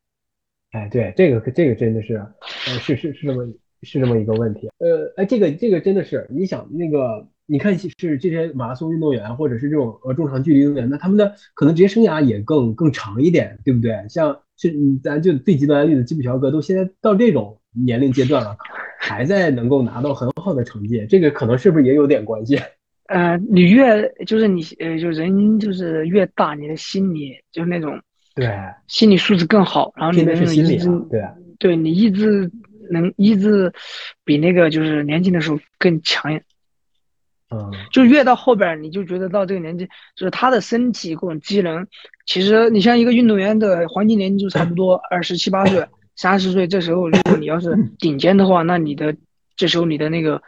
[0.73, 3.47] 哎，对，这个这个真的是，呃，是是是这么
[3.83, 4.69] 是这么一个问题。
[4.79, 14.05] 呃，哎，这个这个真的是，你想那个，你看是是这些马拉松运动员或者是这种呃中长距离运动员，那他们的可能职业生涯也更更长一点，对不对？
[14.09, 18.57] 像是嗯咱就最极端的例子，基普乔格都现在到这种年龄阶段了，
[18.99, 22.59] 还在能够拿到很好的成绩，这个可能是不是也有点关系？
[23.07, 28.01] 呃，你越就是你呃，就人就是越大，你的心理就是那种
[28.35, 28.51] 对，
[28.87, 31.23] 心理素质更好，然后你拼的那种意志啊，对。
[31.57, 32.51] 对你意志
[32.91, 33.73] 能意志
[34.25, 36.35] 比那个就是年轻的时候更强
[37.51, 39.87] 嗯，就越到后边儿你就觉得到这个年纪，
[40.17, 41.87] 就是他的身体各种机能，
[42.27, 45.87] 其实你像一个运动员的黄金年纪就差不多二十七八岁、
[46.17, 49.15] 三十岁，这时候如果你要是顶尖的话，那你的
[49.57, 50.43] 这时候你的那个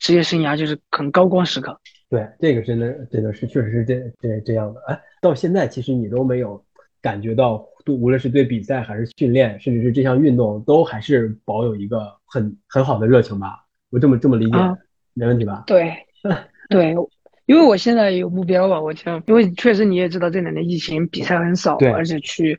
[0.00, 1.78] 职业生涯就是很高光时刻。
[2.10, 4.80] 对，这个真的真的是确实是这这这样的。
[4.86, 6.64] 哎，到现在其实你都没有
[7.02, 13.64] 感觉到，对，无论是对比赛还是训练，甚至是这项运动，都还是保有一个很很好的热情吧？
[13.90, 14.76] 我这么这么理解，啊
[15.12, 15.64] 没问题吧？
[15.66, 15.92] 对，
[16.70, 16.94] 对，
[17.46, 22.58] 因为我现在有目标吧，我想，因为确实你也知道这两年疫情比赛很少，对而且去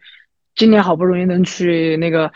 [0.56, 2.32] 今年好不容易能去那个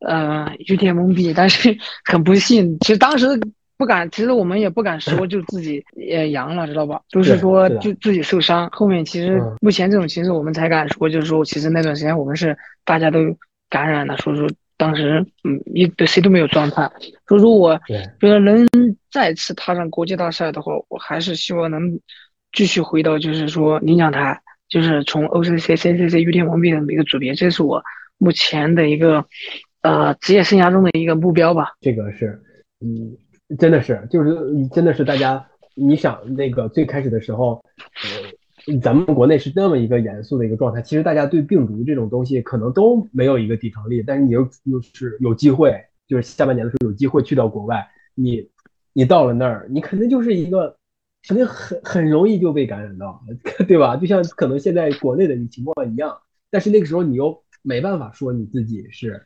[0.00, 3.26] 呃玉田蒙蔽，但是 很不幸，其实当时
[3.76, 7.00] 不敢，其实我们也不敢说， 就自己也阳了，知道吧？
[7.10, 13.18] 都是说就自己受伤，后面其实嗯目前这种形式我们才敢说，就是说其实那段时间我们是大家都
[13.68, 16.90] 感染了，所以说当时嗯一对谁都没有状态，
[17.26, 18.66] 所以说我对，觉得能
[19.10, 21.98] 再次踏上国际大赛的话，我还是希望能
[22.52, 27.82] 继续回到就是说领奖台，就是从 OCC、CCC、玉田蒙蔽的每个组别，这是我
[28.18, 29.24] 目前的一个
[29.82, 31.72] 呃职业生涯中的一个目标吧。
[31.80, 32.40] 这个是，
[32.80, 33.16] 嗯，
[33.58, 37.64] 真的是，就是真的是大家，你想那个最开始的时候，
[38.66, 48.48] 呃，咱们国内是那么一个严肃的一个状态，其实大家对病毒这种东西可能都没有一个抵抗力，但是你又又是有机会，就是下半年的时候有机会去到国外，你
[48.92, 50.76] 你到了那儿，你肯定就是一个。
[51.28, 53.22] 肯定很很容易就被感染到，
[53.68, 53.94] 对吧？
[53.94, 56.18] 就像可能现在国内的情况一样，
[56.50, 59.24] 但是那个时候你又没办法说你自己是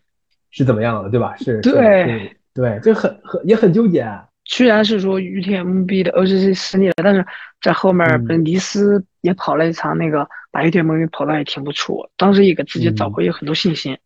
[0.51, 1.35] 是怎么样的，对吧？
[1.37, 1.73] 是，是对
[2.05, 4.01] 是对，这很很也很纠结。
[4.01, 7.27] 啊虽然是说 UTMB 的 OGC 失利了，但是
[7.61, 13.99] 在后面嗯本尼斯也跑了一场那个把 UTMB 跑的也挺不错，当时也给自己找嗯回有很多信心。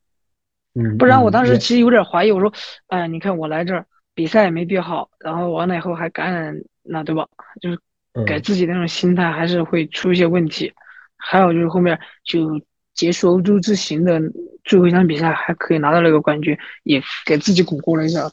[0.74, 2.50] 嗯，不然我当时其实有点怀疑，我说，
[2.88, 3.84] 哎，你看我来这儿
[4.14, 7.28] 比赛也没比好，然后完了以后还感染，那对吧？
[7.60, 7.78] 就是
[8.14, 10.72] 嗯给自己那种心态还是会出一些问题。
[11.18, 12.58] 还有就是后面就
[12.94, 14.20] 结束欧洲之行的
[14.64, 18.30] 最后一场比赛还可以拿到那个冠军，也给自己巩固了一下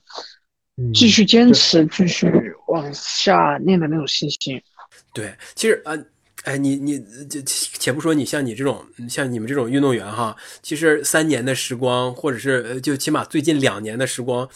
[0.77, 2.29] 嗯继续坚持、继续
[2.67, 4.61] 往下练的那种信心。
[5.13, 5.93] 对，其实啊，
[6.43, 14.47] 哎，你你这且不说你像你这种像你们这种运动员哈，其实三年的时光，或者是呃就起码最近两年的时光，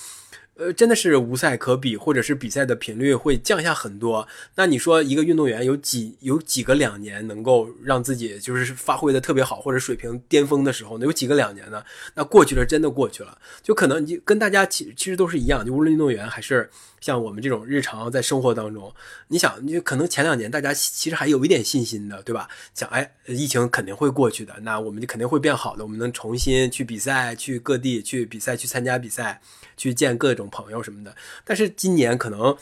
[0.61, 4.27] 呃，真的是无赛可比，或者是比赛的频率会降下很多。
[4.53, 11.05] 那你说一个运动员有几有几个两年能够让自己就是发挥的特别好，或者水平巅峰的时候呢？
[11.07, 11.83] 有几个两年呢？
[12.13, 13.35] 那过去了，真的过去了。
[13.63, 16.69] 就可能你跟大家其其实都是一样，就无论运动员还是
[17.01, 18.93] 像我们这种日常在生活当中，
[19.27, 22.47] 你想，你可能前两年大家其实还有一点信心的，对吧？
[22.73, 29.41] 想，哎，疫情肯定会过去的，那我们就肯定会变好的，我们能重新去比赛，去各地去比赛，去参加比赛，
[29.75, 31.13] 去见各种朋友什么的。
[31.43, 32.55] 但是今年可能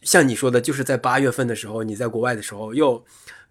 [0.00, 3.04] 像你说的，就是在八月份的时候，你在国外的时候又。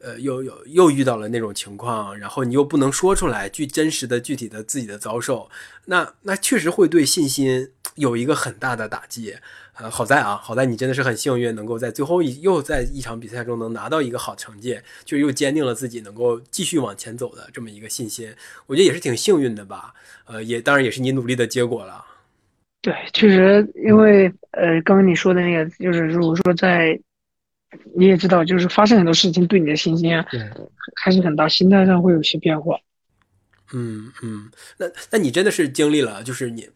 [0.03, 5.47] 呃，又又又遇到了那种情况，然后你又不能说出来具真实的、具体的自己的遭受，
[5.85, 9.35] 那那确实会对信心有一个很大的打击。
[9.81, 18.31] 呃，好在啊，好在你真的是很幸运，能够在最后一又在一场比赛中能拿到一个好成绩，就又坚定了自己能够继续往前走的这么一个信心。
[18.67, 19.93] 我觉得也是挺幸运的吧。
[20.25, 22.05] 呃，也当然也是你努力的结果了。
[22.81, 26.99] 对，确实，因为呃，刚刚你说的那个，就是如果说在，
[27.95, 30.25] 你也知道，就是发生很多事情，对你的信心啊，
[31.01, 32.77] 还是很大，心态上会有些变化。
[33.73, 36.71] 嗯嗯，那那你真的是经历了，就是你，呃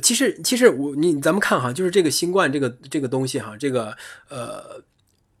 [0.00, 3.96] 其实其实我你咱们看哈，就是这个新冠这个这个东西哈，这个
[4.30, 4.82] 呃，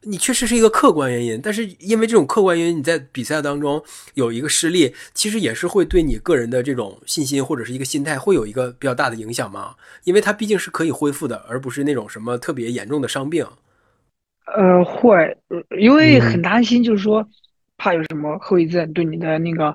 [0.02, 3.82] 你确实是一个客观原因，但是因为这种客观原因，你在比赛当中
[4.14, 13.46] 有一个失利，其实也是会对你个人的这种信心或者是一个心态会有一个比较大的影响嘛，因为它毕竟是可以恢复的，而不是那种什么特别严重的伤病。
[14.44, 15.16] 呃，会，
[15.48, 17.26] 呃因为嗯很担心，就是说
[17.78, 19.74] 怕有什么后遗症对你的那个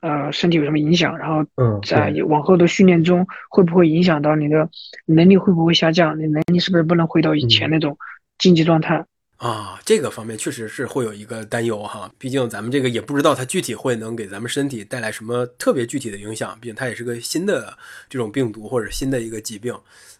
[0.00, 4.68] 呃身体有什么影响，然后嗯，在往后的训练中会不会影响到你的
[5.06, 6.18] 能力会不会下降？
[6.18, 7.96] 你能力是不是不能回到以前嗯那种
[8.38, 9.04] 竞技状态？
[9.38, 17.76] 啊，这个方面确实是会有一个担忧哈，毕竟咱们这个也不知道它具体会能给咱们身体带来什么特别具体的影响，毕竟它也是个新的
[18.08, 19.74] 这种病毒或者新的一个疾病。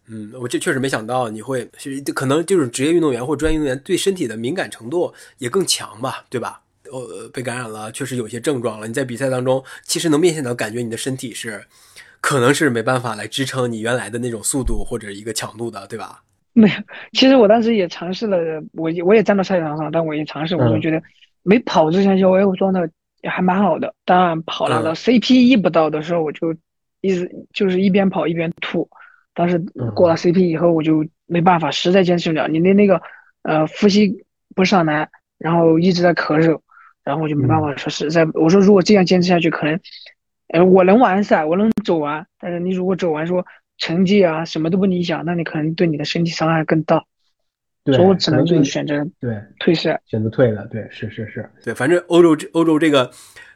[0.08, 1.66] 嗯，我这确实没想到你会，
[2.14, 6.60] 可能就是职业运动员或专业运动员对身体的敏感程度也更强吧，对吧？
[6.92, 8.86] 呃，被感染了，确实有些症状了。
[8.86, 11.64] 你在比赛当中，其实能明显的感觉你的身体是，
[12.20, 16.22] 可能是没办法来支撑你原来的那种速度或者一个强度的，对吧？
[16.54, 16.74] 没有，
[17.12, 18.38] 其实我当时也尝试了，
[18.72, 21.02] 我也我也站到赛场上，但我也尝试，我就嗯觉得
[21.42, 22.80] 没跑之前，我我状态
[23.22, 23.94] 也还蛮好的。
[24.06, 26.54] 当然跑了 CP 一不到的时候，我就
[27.02, 28.88] 一直就是一边跑一边吐。
[29.34, 29.58] 当时
[29.94, 32.48] 过了 CP 以后，我就没办法，实在坚持不了。
[32.48, 33.02] 你的那个
[33.42, 36.58] 呃呼吸不上来，然后一直在咳嗽，
[37.06, 39.80] 然后我就没办法说实在，我说如果这样坚持下去，可能
[40.48, 43.46] 呃我能完赛，我能走完，但是你如果走完说
[43.78, 47.04] 成绩啊什么都不理想，那你可能对你的身体伤害更大。
[47.84, 50.00] 对所以我只能就选择对退赛。
[50.06, 53.08] 选择退了，对，是是是，对，反正欧洲这欧洲这个，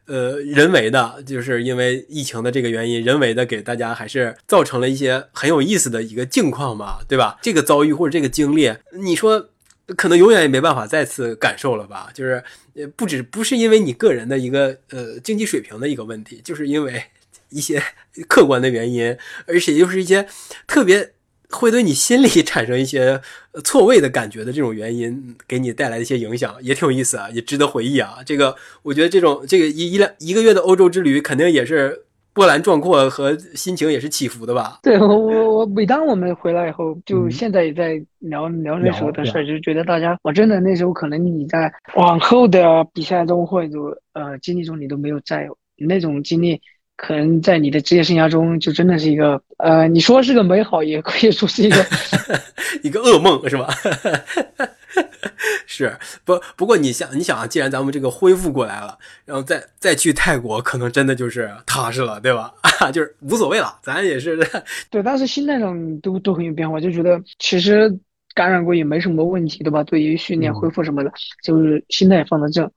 [0.06, 7.38] 呃，人为的，就是因为疫情的这个原因，人为的给大家还是造成了一些很有意思的一个境况吧，对吧？
[7.42, 8.72] 这个遭遇或者这个经历，
[9.02, 9.48] 你说
[9.96, 12.10] 可能永远也没办法再次感受了吧？
[12.14, 12.42] 就是
[12.74, 17.02] 呃，不只不是因为你个人的一个呃经济水平的一个问题，就是因为
[17.48, 17.82] 一些
[18.28, 19.16] 客观的原因，
[19.46, 20.26] 而且又是一些
[20.66, 21.12] 特别。
[21.52, 23.20] 会对你心里 产生一些
[23.64, 28.18] 错位的感觉的这种原因，给你带来一些影响，也挺有意思啊，也值得回忆啊。
[28.24, 32.04] 这个我觉得这种这个一一两一个月的欧洲之旅，肯定也是
[32.40, 34.78] 波澜壮阔和心情也是起伏的吧？
[34.82, 43.78] 对我我我每当我们回来以后，就嗯现在也在聊聊那时候的事儿，就觉得大家，我真的那时候可能你在往后的比赛中或者
[44.14, 46.58] 呃经历中你都没有在那种经历，
[46.96, 51.76] 可能在你的职业生涯中就真的是一个呃，你说是个美好，也 可以说是一个
[52.82, 53.68] 一个噩梦是吧？
[55.66, 62.52] 是不不过你想你想啊，既然咱们这个恢复过来了，然后再再去泰国，可能真的就是踏实了，对吧？
[62.92, 64.36] 就是无所谓了，咱也是
[64.90, 67.88] 对，但是心态上都都很有变化，就觉得其实
[68.34, 69.82] 感染过也没什么问题，对吧？
[69.84, 71.12] 对于训练嗯恢复什么的，
[71.42, 72.70] 就是心态放得正，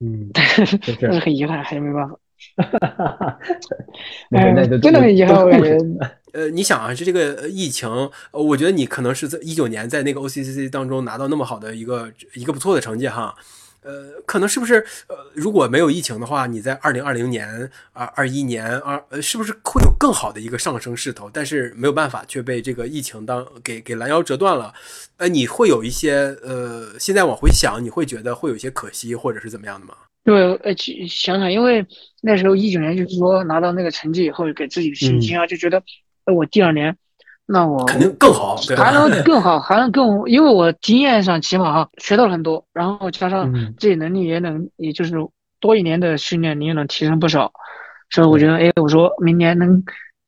[0.00, 2.16] 嗯，但是是但是很遗憾，还是没办法。
[4.30, 5.76] 没 事，那就嗯真的很遗憾，我感觉。
[6.32, 7.88] 呃，你想啊，是这个呃疫情，
[8.32, 13.34] 呃我觉得你可能是在一九年在那个 OCCC 当中拿到那么好的一个一个不错的成绩哈，
[13.82, 21.30] 呃，可能是不是呃如果没有疫情的话，你在二零二零年、二二一年、二呃是不是会有更好的一个上升势头？
[21.32, 24.74] 但是没有办法，却被这个疫情当给给拦腰折断了。
[25.16, 29.94] 呃，你会有一些呃，现在往回想，你会觉得会有一些可惜，或者是怎么样的吗？
[30.28, 31.86] 对，呃，去想想，因为
[32.20, 35.82] 那时候一九年就是说拿到那个成绩以后，给自己的信心啊，就觉得，
[36.26, 36.94] 呃，我第二年，
[37.46, 38.76] 那我肯定更好，对？
[38.76, 43.74] 还能 更好，还能更，因为我经验上起码哈学到了很多，然后加上嗯。
[43.78, 45.14] 自己能力也能，也就是
[45.60, 47.50] 多一年的训练，你也能提升不少，
[48.10, 49.82] 所以我觉得，哎，我说明年能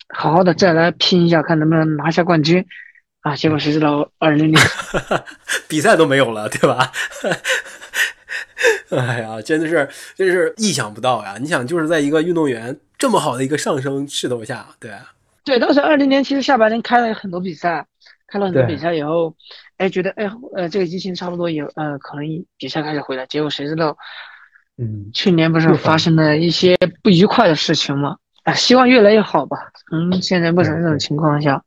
[0.09, 2.65] 好好的再来拼一下，看能不能拿下冠军，
[3.21, 4.59] 啊，结果谁知道二零年，
[5.69, 6.91] 比赛都没有了，对吧？
[8.91, 11.37] 哎呀，真的是，真是意想不到呀！
[11.41, 14.93] 你想，就是在一个运动员这么好的一个上升势头下，对，
[15.45, 17.87] 对，当时二零年其实下半年开了很多比赛，
[18.27, 19.35] 开了很多比赛以后，
[19.79, 22.25] 哎，觉得哎呃这个疫情差不多也呃可能
[22.59, 23.97] 比赛开始回来，结果谁知道
[24.77, 28.17] 嗯，去年不是发发生了一些不愉快的事情吗？
[28.45, 29.57] 啊，希望越来越好吧。
[29.93, 31.63] 嗯，现在目前这种情况下，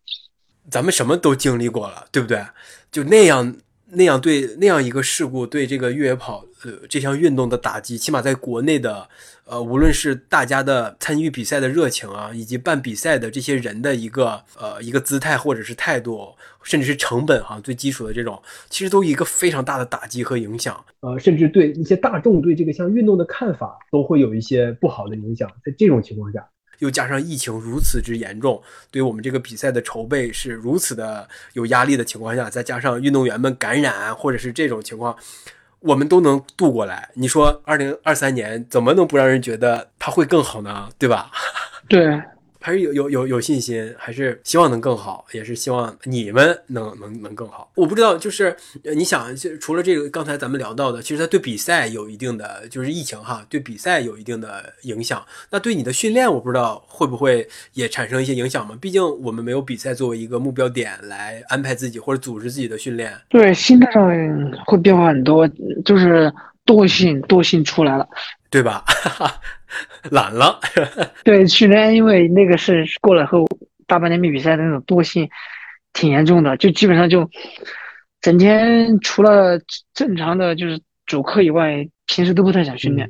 [0.69, 2.43] 咱们什么都经历过了，对不对？
[2.91, 3.55] 就那样
[3.91, 9.07] 那样对那样一个事故对这个越野跑呃这项运动的打击，起码在国内的
[9.45, 16.33] 呃无论是大家的参与比赛的热情啊，以及办比赛的这些人的一个呃一个姿态或者是态度，
[16.63, 20.83] 甚至是成本哈、最基础的这种，其实都一个非常大的打击和影响。
[21.01, 25.49] 呃，甚至对一些大众对这个项运动的看法都会有一些不好的影响。
[25.65, 26.47] 在这种情况下，
[26.79, 35.15] 又加上疫情如此之严重，对我们这个比赛的筹备是如此的有压力的情况下，再加上运动员们感染或者是这种情况，
[35.83, 37.09] 我们都能度过来。
[37.13, 40.89] 你说二零二三年怎么能不让人觉得它会更好呢？
[40.97, 41.29] 对吧？
[41.87, 42.21] 对，
[42.63, 47.69] 还是有有有有信心，还是希望能更好，也是希望你们能能能更好。
[47.75, 48.55] 我不知道，就是
[48.95, 55.21] 你想，就除了这个刚才咱们聊到的，其实它对比赛有一定的，就是疫情哈，对比赛有一定的影响。
[55.49, 58.77] 那对你的训练，我不知道会不会也产生一些影响吗？
[58.79, 63.13] 毕竟我们没有比赛作为一个目标点来安排自己或者组织自己的训练。
[63.27, 64.09] 对，心态上
[64.65, 65.45] 会变化很多，
[65.83, 66.31] 就是
[66.65, 68.07] 惰性惰性出来了。
[68.53, 68.85] 对吧？
[70.11, 70.59] 懒了，
[71.25, 73.47] 对，去年因为那个是过了后，
[73.87, 75.27] 大半年没比赛的那种惰性
[75.91, 77.27] 挺严重的，就基本上就
[78.21, 79.59] 整天除了
[79.95, 83.09] 正常的就是主课以外，平时都不太想训练。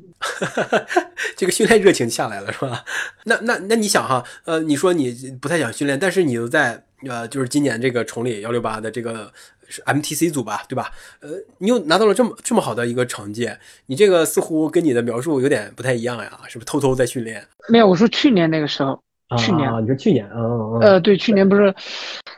[1.36, 2.86] 这个训练热情下来了，是吧？
[3.26, 9.32] 那那那你想哈，呃，你说你不太想训练，但是你又在呃，就是今年这个崇礼幺六八的这个
[9.68, 10.92] 是 MTC 组吧，对吧？
[11.22, 13.50] 呃，你又拿到了这么这么好的一个成绩，
[13.88, 17.46] 你这个似乎跟你的描述有点不太一样呀，是不是偷偷在训练？
[17.70, 19.00] 没有，我说去年那个时候，
[19.30, 21.74] 啊去年啊，你说去年，嗯嗯嗯，呃，对，去年不是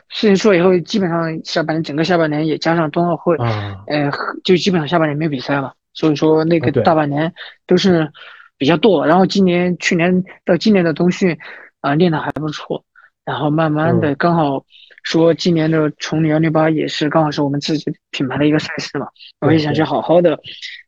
[0.08, 4.10] 事情出了以后，基本上下半年整个下半年也加上冬奥会，啊，呃，
[4.44, 7.32] 就基本上下半年没有比赛了，所以说那个大半年
[7.66, 8.10] 都是
[8.56, 9.04] 比较惰。
[9.04, 11.36] 然后今年去年到今年的冬训，
[11.80, 12.82] 啊、练得还不错，
[13.26, 14.64] 然后慢慢的刚好
[15.02, 19.08] 说今年的崇礼幺六八也是刚好是我们自己品牌的一个赛事嘛，
[19.40, 19.82] 我也想去。
[19.82, 20.40] 好好的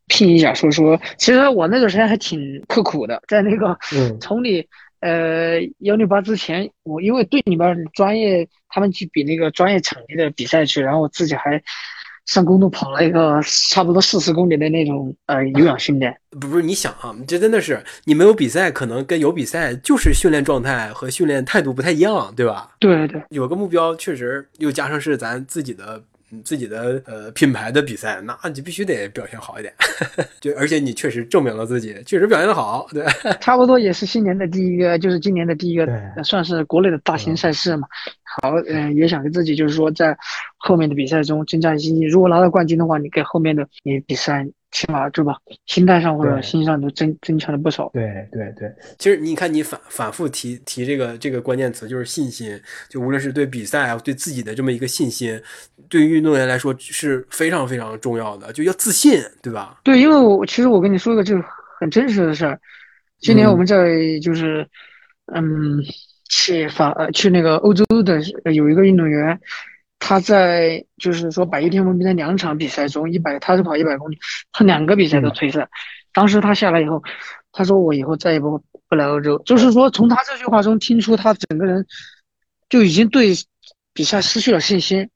[0.06, 4.18] 拼一下，说说，其实我那段时间还挺刻苦的，在那个嗯。
[4.22, 4.66] 崇礼
[5.00, 11.62] 呃幺六八之前，我因为队里边儿专业他们去比那个专业场地的比赛去，然后我自己还
[12.28, 16.14] 上公路跑了一个差不多四十公里的那种呃有氧训练。
[16.30, 22.76] 不不是你想啊，这真的是你没有比赛，可能跟有比赛就是训练状态和训练态度不太一样，对吧？
[22.78, 26.02] 对对，有个目标，确实又加上是咱自己的。
[26.30, 29.72] 嗯自己的呃品牌的比赛，那你必须得表现好一点，
[30.40, 33.04] 就而且你确实证明了自己，确实表现的好，对，
[33.40, 35.88] 差不多也是新年的第一个，就是今年的第一个
[36.22, 37.88] 算是国内的大型赛事嘛。
[38.42, 40.16] 好，嗯、也想给自己就是说在
[40.58, 42.08] 后面的比赛中增加一些信心。
[42.08, 45.34] 如果拿到冠军的话，你给后面的你比赛起码对吧，
[45.66, 47.90] 心态上或者心上都增增强了不少。
[47.94, 52.60] 对对对，其实你看，你反反复提提这个这个关键词，就是信心。
[52.88, 55.40] 就无论是对比赛啊，对自己的这么一个信心，
[55.88, 59.80] 对于运动员来说是非常非常重要的，就要自信，对吧？
[59.82, 61.42] 对，因为我其实我跟你说一个就是
[61.80, 62.60] 很真实的事儿，
[63.20, 64.66] 今年嗯我们在就是
[65.32, 65.82] 嗯
[66.28, 69.40] 去法呃去那个欧洲的呃有一个运动员，
[69.98, 74.18] 他在就是说百亿天文比赛两场比赛中，一百他是跑一百公里，
[74.52, 75.68] 他两个比赛都嗯退赛。
[76.12, 77.02] 当时他下来以后，
[77.52, 81.86] 他说我以后再也不不来欧洲，就是说从他这句话中听出他整个人
[82.68, 83.34] 就已经对
[83.92, 85.10] 比赛失去了信心。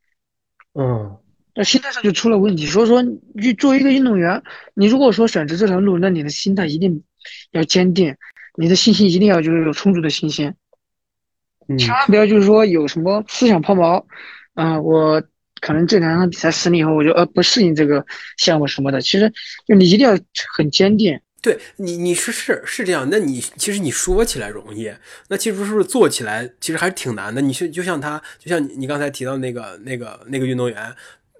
[0.75, 1.17] 嗯，
[1.55, 2.67] 那心态上就出了问题。
[2.67, 4.43] 所以说，你作为一个运动员，
[4.75, 7.03] 你如果说选择这条路，那你的心态一定
[7.51, 8.17] 要坚定，
[8.57, 10.55] 你的信心一定要就是有充足的信心，
[11.69, 14.05] 嗯千万不要就是说有什么思想抛锚，
[14.55, 15.23] 啊、我
[15.61, 18.05] 可能这两场比赛失利以后，我就呃不适应这个
[18.37, 19.01] 项目什么的。
[19.01, 19.33] 其实
[19.67, 20.19] 就你一定要
[20.57, 21.19] 很坚定。
[21.41, 23.09] 对你，你是是是这样。
[23.11, 24.93] 那你其实你说起来容易，
[25.29, 27.41] 那其实是不是做起来其实还是挺难的？
[27.41, 30.95] 你是就像他，就像你你刚才提到那个那个那个运动员，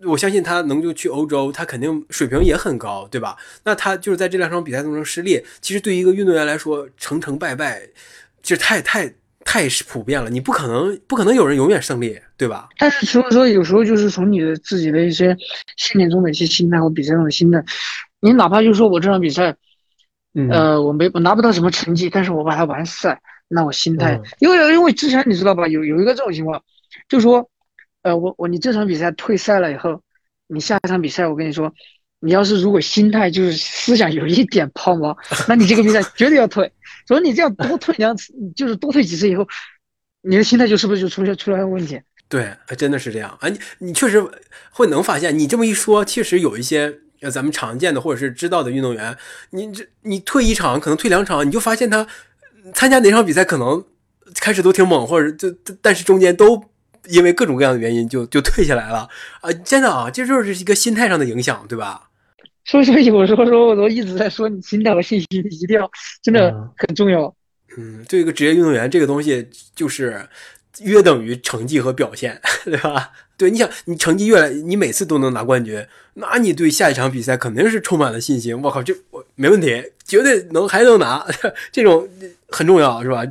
[0.05, 3.37] 我相信他能就去欧洲，他肯定水平也很高，对吧？
[3.65, 7.83] 那他就是在这两场比赛当中失利，其实对于一个运动员来说，成成败败，
[8.43, 9.15] 其实太太
[9.45, 10.31] 太是普遍了。
[10.31, 12.69] 你不可能不可能有人永远胜利，对吧？
[12.79, 15.37] 但是所以说，有时候就是从你的自己的一些
[15.77, 17.65] 训练中的一些心态和比赛中的心态，
[18.21, 19.57] 你哪怕就是说我这场比赛。
[20.35, 26.65] 嗯呃，我没我拿不到什么成绩，但是我把它完赛，那我心态嗯，因为因为之前你知道吧，有有一个这种情况，
[27.07, 27.51] 就说，
[28.01, 30.01] 呃，我我你这场比赛退赛了以后，
[30.47, 31.71] 你下一场比赛，我跟你说，
[32.19, 35.15] 你要是如果心态就是思想有一点抛锚，
[35.47, 36.73] 那你这个比赛绝对要退。
[37.07, 39.47] 所以你这样多退两次， 就是多退几次以后，
[40.23, 42.01] 你的心态就是不是就出现出现问题？
[42.29, 43.49] 对，还真的是这样啊！
[43.49, 44.23] 你你确实
[44.71, 49.15] 会能发现，你这么一说，确实有一些呃咱们常见的或者是知道的运动员，
[49.51, 52.07] 你这你退一场，可能退两场，你就发现他
[52.73, 53.85] 参加哪场比赛可能
[54.37, 56.65] 开始都挺猛，或者就但是中间都
[57.09, 59.07] 因为各种各样的原因就就退下来了
[59.43, 59.53] 啊！
[59.53, 62.09] 真的啊，这就是一个心态上的影响，对吧？
[62.65, 65.91] 所以说有时候说我都一直在说，你心态和信心一定要
[66.23, 67.35] 真的嗯很重要。
[67.77, 70.29] 嗯，对一个职业运动员，这个东西就是
[70.81, 73.11] 约等于成绩和表现，对吧？
[73.37, 75.85] 对，你想，你成绩越来，你每次都能拿冠军，
[76.15, 78.61] 那你对下一场比赛肯定是充满了信心。
[78.63, 81.27] 我靠，这我没问题，绝对能还能拿，
[81.73, 82.09] 这种
[82.49, 83.25] 很重要，是吧？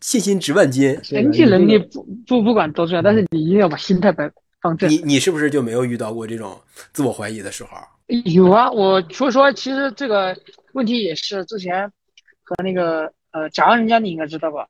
[0.00, 0.90] 信心值万金。
[1.02, 4.30] 是的成绩能力不不不管多重要，但是你一定要把心态摆
[4.62, 4.88] 放正。
[4.88, 6.58] 你你是不是就没有遇到过这种
[6.92, 7.70] 自我怀疑的时候？
[8.06, 10.36] 有啊，我所以说其实这个
[10.72, 11.90] 问题也是之前
[12.42, 14.66] 和那个呃贾安人家你应该知道吧？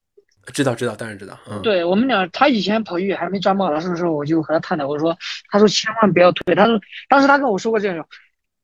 [0.52, 1.38] 知道知道，当然知道。
[1.50, 5.16] 嗯，对我们俩，他以前跑越野还没抓马拉松的时候，我就和他探讨，我说，
[5.50, 6.78] 他说千万不要退，他说
[7.08, 8.06] 当时他跟我说过这种，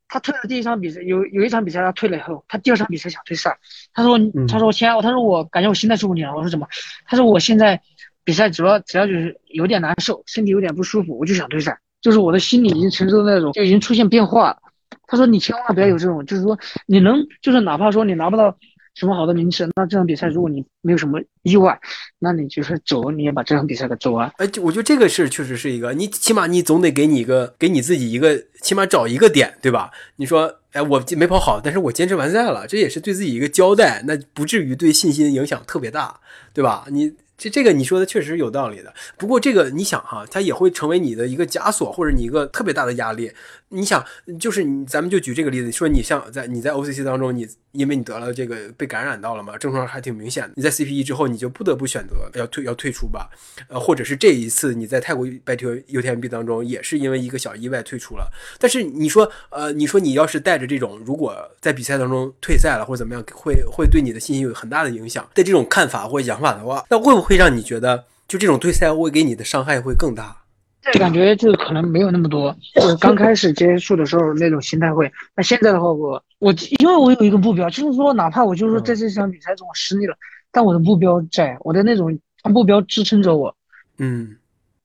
[0.06, 3.58] 他退了第一场比赛，有有一场比赛他退了以后，他第二场比赛想退赛，
[3.94, 6.68] 他说嗯他说千，他说我感觉我心态出问题了，我说怎么？
[7.06, 7.80] 他说我现在
[8.24, 14.58] 比赛主要只要就是有点难受，身体有点不舒服，我就想退赛，就是我的心里已经承受的那种就已经出现变化了。
[15.06, 18.56] 他说你千万不要有这种，就是说你能就是哪怕说你拿不到
[18.94, 21.78] 什么好的名次，那这场比赛如果你没有什么意外，
[22.18, 24.30] 那你就是走，你也把这场比赛给走完。
[24.36, 29.90] 哎，就我觉得这个事确实是一个，你起码你总得给你一个，给你自己一个，起码找一个点，对吧？
[30.16, 36.20] 你说，哎，我没跑好，但是我坚持完赛了，这也是对自己一个交代，那不至于对信心影响特别大，
[36.52, 36.84] 对吧？
[36.90, 38.92] 你这这个你说的确实有道理的。
[39.16, 43.32] 不过这个你想哈，它也会成为你的一个枷锁，或者你一个特别大的压力。
[43.72, 44.04] 你想，
[44.38, 50.50] 就是你，咱们就举这个例子，说你像在你在 OCC 当中，你因为你得了这个被感染到了嘛，症状还挺明显的。
[50.56, 53.30] 你在 CPE 之后，你就不得不选择要退要退出吧，
[53.68, 58.28] 呃，或者是这一次你在泰国百条 UTMB 当中，也是因为一个小意外退出了。
[58.58, 70.36] 但是你说，呃，你说你要是带着这种，如果在比赛当中退赛了或者怎么样，会会对你的信心有很大的影响的这种看法或想法的话，那会不会让你觉得，就这种对赛会给你的伤害会更大？
[70.82, 75.10] 这感觉就可能没有那么多， 就是刚开始接触的时候那种心态会。
[75.36, 80.16] 那现在的话，我我因为我有一个目标，就是说哪怕我就是说在这场比赛中我失利了，
[80.50, 83.54] 但我的目标在，我的那种目标支撑着我。
[83.98, 84.36] 嗯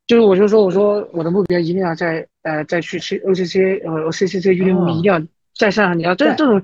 [0.06, 5.20] 就是我就说我说我的目标一定要在呃再去去 O C C 呃 O C C C 预定目标一定要
[5.58, 6.62] 再上上，你要这这种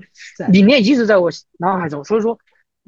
[0.48, 1.28] 理念一直在我
[1.58, 2.38] 脑海中，所以说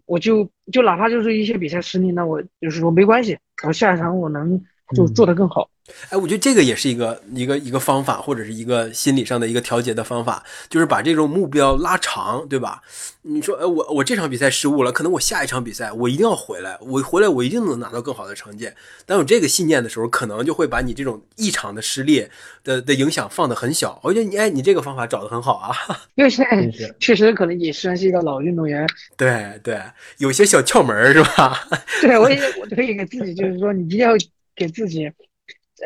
[0.06, 4.62] 我就就哪怕就是一些比赛失利，那我就是说没关系，我下一场我能
[4.94, 5.68] 就嗯做得更好。
[6.08, 12.80] 哎，我觉得这个也是一个一个一个方法，或者是一个心理上的一个调节的方法，就是把这种目标拉长，对吧？
[13.20, 18.70] 你说，哎，我我这场比赛失误了，可能我下一场比赛我一定要回来，我回来我一定能拿到更好的成绩。
[19.04, 22.26] 当有这个信念的时候，可能就会把你这种异常的失利
[22.62, 24.00] 的的影响放得很小。
[24.02, 25.76] 我觉得你，哎，你这个方法找得很好啊。
[26.16, 28.86] 因为现在确实可能你虽然是一个老运动员，
[29.18, 29.78] 对对，
[30.16, 31.68] 有些小窍门是吧？
[32.00, 34.12] 对我也我可以给自己就是说，你一定要
[34.54, 35.06] 给自己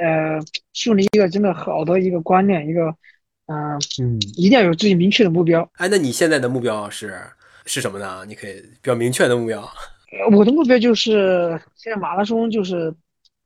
[0.00, 0.40] 呃
[0.72, 2.94] 树立一个真的好的一个观念，一个
[3.46, 5.68] 嗯、呃嗯，一定要有自己明确的目标。
[5.74, 7.20] 哎，那你现在的目标是
[7.64, 8.24] 是什么呢？
[8.26, 9.60] 你可以比较明确的目标。
[9.60, 12.94] 呃 我的目标就是现在马拉松就是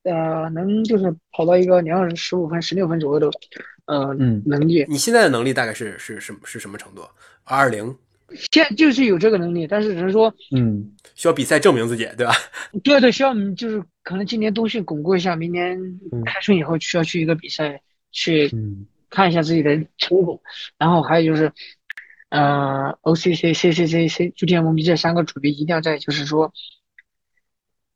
[0.03, 3.29] 呃能就是跑到一个两小时十五分、十六分左右的
[3.85, 4.85] 呃嗯能力。
[4.87, 7.01] 你现在的能力大概是是什是什么程度？
[7.43, 7.93] 二零
[8.51, 12.33] 现在就是有这个能力，但是只是说嗯，需要比赛证明自己，对吧？
[12.83, 15.77] 对 对，需要你就是可能今年冬训巩固一下，明年
[16.11, 16.23] 嗯。
[16.25, 18.85] 开春以后需要去一个比赛去嗯。
[19.09, 20.41] 看一下自己的成果，
[20.77, 21.51] 然后还有就是，
[22.29, 26.51] 呃，OCC、CCC、C GTMB 这三个组别一定要在就是说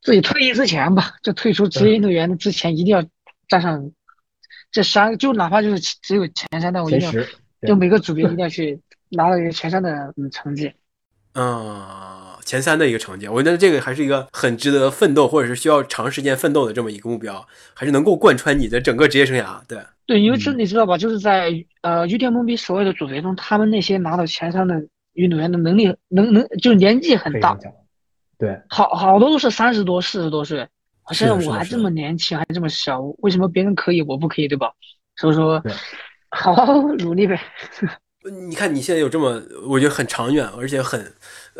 [0.00, 3.04] 自己退役之前吧，就退出职业运动员之前，一定要
[3.48, 3.90] 站上
[4.70, 7.12] 这三个，就哪怕就是只有前三，但我一定要
[7.66, 10.72] 就每个组别一定要去拿到一个前三的嗯成绩。
[11.34, 19.60] 嗯，前三的一个成绩，我觉得这个还是一个很值得奋斗，或者是需要长时间奋斗的这么一个目标，还是能够贯穿你的整个职业生涯。
[19.68, 24.82] 对，对，因为这嗯你知道吧，就是在呃 UTMB 所有的组别中，他们那些拿到前三的
[25.12, 27.54] 运动员的能力能能就年纪很大
[28.38, 30.66] 对，好好多都是三十多、四十多岁，
[31.10, 34.72] 是的现在我还这么年轻，还这么小，为什么别人可以，我不可以，对吧？
[35.16, 35.62] 所以说，
[36.30, 37.38] 好好努力呗。
[38.48, 41.00] 你看你现在有这么，我觉得很长远，而且很，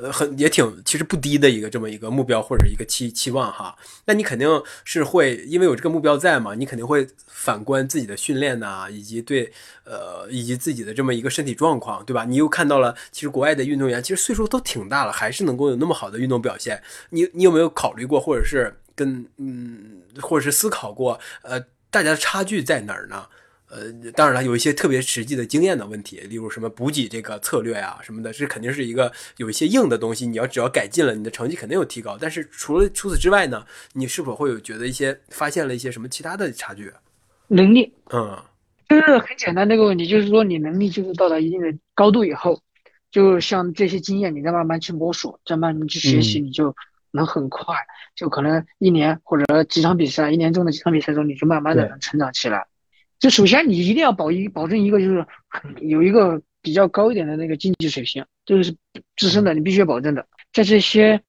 [0.01, 3.76] 呃，很也挺其实不低的一个这么一个目标或者一个期期望哈。
[4.05, 4.49] 那你肯定
[4.84, 9.53] 是会因为有这个目标在嘛，你肯定会反观自己的训练呐、以及对
[9.84, 12.24] 呃以及自己的这么一个身体状况，对吧？
[12.24, 16.80] 你又看到了，其实国外的运动员其实岁数都挺大了，还是能够有那么好的运动表现。
[17.11, 21.59] 你你有没有考虑过，或者是跟嗯，或者是思考过，呃，
[21.90, 23.26] 大家的差距在哪儿呢？
[23.70, 32.16] 呃，当然了，有一些特别实际的经验的问题，例如什么补给这个策略啊、什么的，这肯定是一个有一些硬的东西，你要只要改进了，你的成绩肯定有提高。
[32.18, 36.90] 但是除了除此之外呢，你是否会有觉得一些发现了一些什么其他的差距？
[37.48, 38.36] 能力嗯
[38.88, 42.58] 就是很简单的一个问题，就是说你能力就是到达一定的高度以后，
[43.10, 46.74] 就像这些经验，你再慢慢去摸索，再慢慢去学习，嗯你就
[47.10, 47.76] 能很快，
[48.16, 52.66] 就可能一年或者几场比赛，一年中的几场比赛中，你就慢慢的能成长起来。
[53.18, 55.26] 就首先你一定要保一保证一个就是
[55.80, 58.76] 有一个比较高一点的那个竞技水平，这是
[59.16, 60.26] 自身的，你必须要保证的。
[60.52, 61.20] 在这些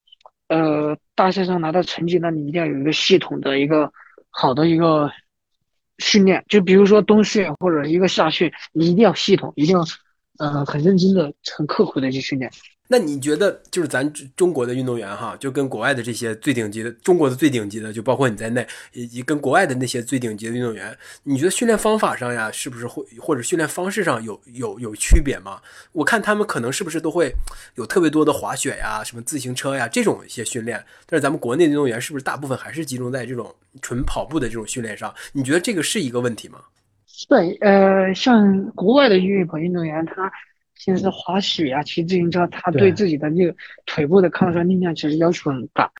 [0.47, 3.91] 呃大赛上拿到成绩，那你一定要有一个系统的一个
[4.29, 5.11] 好的一个
[5.97, 9.83] 训练，就比如说冬训或者一个夏训，你一定要系统，一定要
[10.37, 12.51] 呃很认真的、很刻苦的去训练。
[12.91, 25.61] 那你觉得就是咱中国的运动员哈，就跟国外的这些最顶级的，中国的最顶级的，就包括你在内，以及跟国外的那些最顶级的运动员，你觉得训练方法上呀，是不是会或者训练方式上有有有区别吗？
[25.91, 27.31] 我看他们可能是不是都会
[27.75, 35.13] 有特别多的滑雪呀、什么自行车呀这种一些训练，但是咱们国内运动员是不是大部分还是集中在这种纯跑步的这种训练上？
[35.31, 36.59] 你觉得这个是一个问题吗？
[37.27, 40.31] 对，呃，像国外的越野跑运动员，他
[40.80, 43.53] 其实滑雪啊、骑自行车，他对对自己的这个
[43.86, 45.91] 腿部的抗酸力量其实要求很大。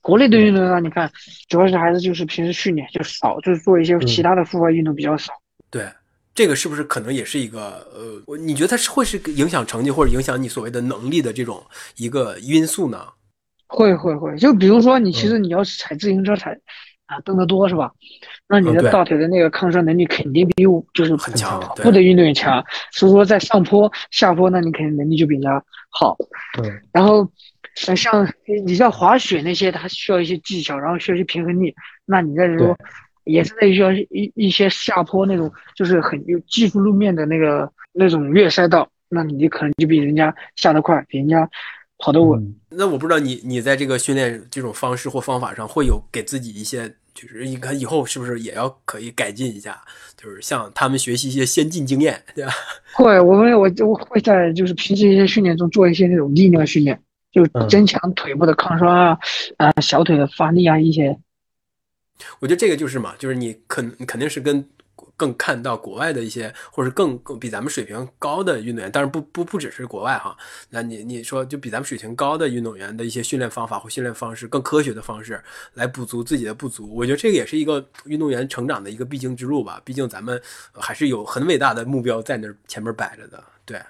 [0.00, 1.08] 国内的运动员，你看，
[1.48, 5.32] 主要是还是就是平时训练就少，就是做一些其他的户外运动比较少。
[5.70, 5.86] 对，
[6.34, 11.62] 这个是不是可能也是一个呃，你觉得它是会是影响成绩或者影响你所谓的能力的这种
[11.96, 13.06] 一个因素呢？
[13.68, 16.58] 会会会，就比如说你其实你要是踩自行车踩
[17.12, 17.92] 啊蹬得多是吧？
[18.48, 22.64] 那你的大腿的那个抗摔能力肯定比我就是很强对跑步的运动员强。
[22.90, 26.16] 所以说在上坡下坡，那你肯定能力就比人家好。
[26.54, 27.30] 对然后，
[27.86, 31.74] 呃，像你你像滑雪那些，它需要一些技巧，然后需要一些平衡力。
[32.04, 32.76] 那你在说，
[33.24, 41.48] 也是在需要一一些下坡那种，就是很有技术路面的那个那种越野赛道，那你可能就比人家下得快，比人家
[41.98, 42.40] 跑得稳。
[42.40, 49.80] 嗯那我不知道你你在这个训练这种方式或方法上会有给自己一些，就是你看以后是不是也要可以改进一下，
[50.16, 52.52] 就是向他们学习一些先进经验，对吧？
[52.94, 57.00] 会，我们我我会在就是平时一些训练中做一些那种力量训练，
[57.30, 59.18] 就嗯增强腿部的抗酸啊，
[59.58, 61.16] 啊、小腿的发力啊一些。
[62.40, 64.68] 我觉得这个就是嘛，就是你肯肯定是跟
[65.16, 70.36] 更看到国外的一些，或者更更比咱们水平高的运动员，当然不不不只是国外哈。
[70.70, 75.42] 那你你说就比咱们水平高的运动员的一些训练方法或训练方式，更科学的方式
[75.74, 79.80] 来补足自己的不足，我觉得这个也是一个运动员成长的一个必经之路吧。
[79.84, 80.40] 毕竟咱们
[80.72, 83.80] 还是有很伟大的目标在那前面摆着的，对。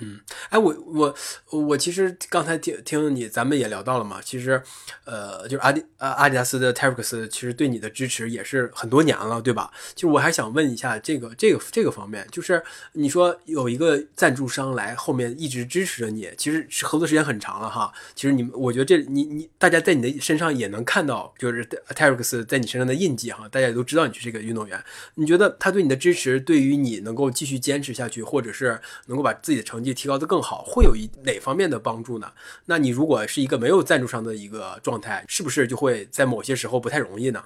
[0.00, 0.18] 嗯，
[0.48, 1.14] 哎，我我
[1.50, 4.20] 我其实刚才听听你，咱们也聊到了嘛。
[4.22, 4.62] 其实，
[5.04, 9.70] 呃，就是阿迪啊阿迪达斯的 t e r e x 其实对你的支持也是很多年了，对吧？
[9.94, 12.62] 就我还想问一下这个这个这个方面，就是
[12.94, 17.92] 你说有一个赞助商来后面一直支持着你，其实是合作时间很长了哈。
[18.14, 23.46] 其实你们，我觉得这你你大家在你的身上也能看到，就是 t e r e x 在你身上的印记哈。
[23.48, 24.82] 大家也都知道你是这个运动员，
[25.16, 32.26] 你觉得他对你的支持，对于你能够继续坚持下去，或者是能够把自己的成绩提高的更好，会有一哪方面的帮助呢？
[32.66, 37.42] 那你如果是一个没有赞助商的一个状态，是不是就会在某些时候不太容易呢？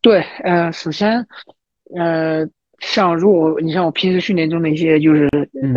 [0.00, 1.26] 对，呃，首先，
[1.96, 2.46] 呃，
[2.80, 5.28] 像如果你像我平时训练中的一些就是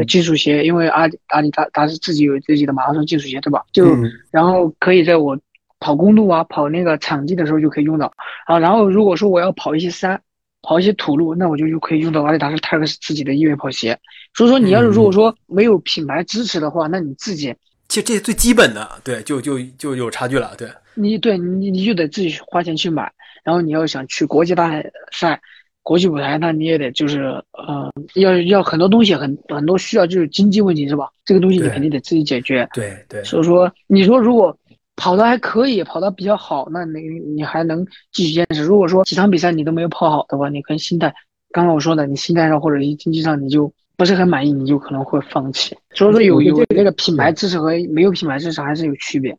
[0.08, 3.64] 技术鞋，因为阿迪阿迪达达是自己有自己的马拉松技术鞋，对吧？
[3.72, 3.86] 就
[4.32, 5.38] 然后可以在我
[5.80, 8.12] 跑公路啊、跑那个场地的时候就可以用到
[8.45, 8.58] 啊。
[8.60, 10.22] 然后如果说我要跑一些山。
[10.68, 13.99] 跑一些土路，那我就就可以用到阿迪达斯泰克斯自己的越野跑鞋。
[14.36, 17.56] 所以说，你要是如果说没有品牌支持的话，那你自己
[17.88, 20.54] 其实这最基本的，对，就就就有差距了。
[20.58, 23.12] 对你，对你你就得自己花钱去买。
[23.44, 25.40] 然后你要想去国际大赛、
[25.82, 27.22] 国际舞台，那你也得就是
[27.54, 31.10] 呃，要要很多东西，很很多需要就是经济问题是吧？
[31.24, 32.68] 这个东西你肯定得自己解决。
[32.74, 33.24] 对对。
[33.24, 34.58] 所以说，你说如果。
[34.98, 37.02] 跑的还可以，跑的比较好，那你
[37.36, 38.64] 你还能继续坚持。
[38.64, 41.14] 如果说几场比赛你都没有跑好的话，你可能心态，
[41.52, 45.78] 刚刚我说的，你心态上或者经济上你就不是很满意，你就可能会放弃。
[45.93, 49.38] 所以说有有那个品牌支持和没有品牌支持还是有区别。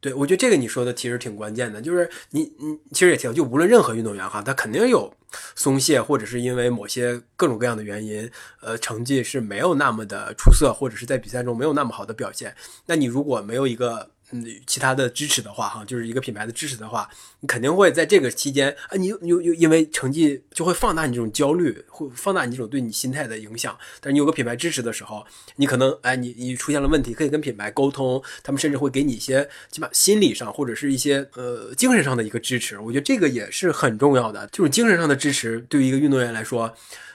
[0.00, 5.12] 对，我觉得这个你说的其实挺关键的，就是你你其实也挺，就无论任何运动员哈，他肯定有
[5.56, 8.30] 松懈，或者是因为某些各种各样的原因，
[8.60, 12.54] 呃，成绩是没有那么的出色，或者是在比赛中没有那么好的表现。
[12.86, 17.08] 那你如果没有一个嗯，其他的支持的话，哈，就是一个品牌的支持的话，
[17.40, 23.74] 你肯定会在这个期间啊，你有有因为成绩就会放大你这种焦虑，会放大你这种对你心态的影响。
[24.00, 25.24] 但是你有个品牌支持的时候，
[25.56, 32.78] 你可能哎，你你出现了问题，可以跟品牌沟通，他们甚至会给你一些起码心理上或者是一些呃精神上的一个支持。
[32.78, 36.70] 我觉得这个也是很重要的，这种精神上的支持对于一个运动员来说，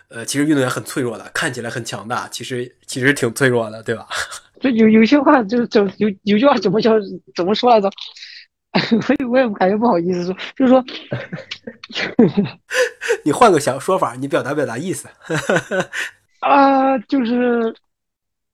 [0.07, 4.07] 呃，其实运动员很脆弱的，看起来很强大，其实其实挺脆弱的，对吧？
[4.63, 6.93] 就有有些话就是怎有有句话怎么叫
[7.35, 7.91] 怎么说来着？
[9.07, 10.83] 我也我也感觉不好意思说，就是说，
[13.23, 15.07] 你换个小说法，你表达表达意思。
[16.41, 17.75] 啊，就是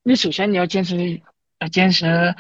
[0.04, 1.22] 你首先你要坚持，
[1.72, 2.36] 坚持，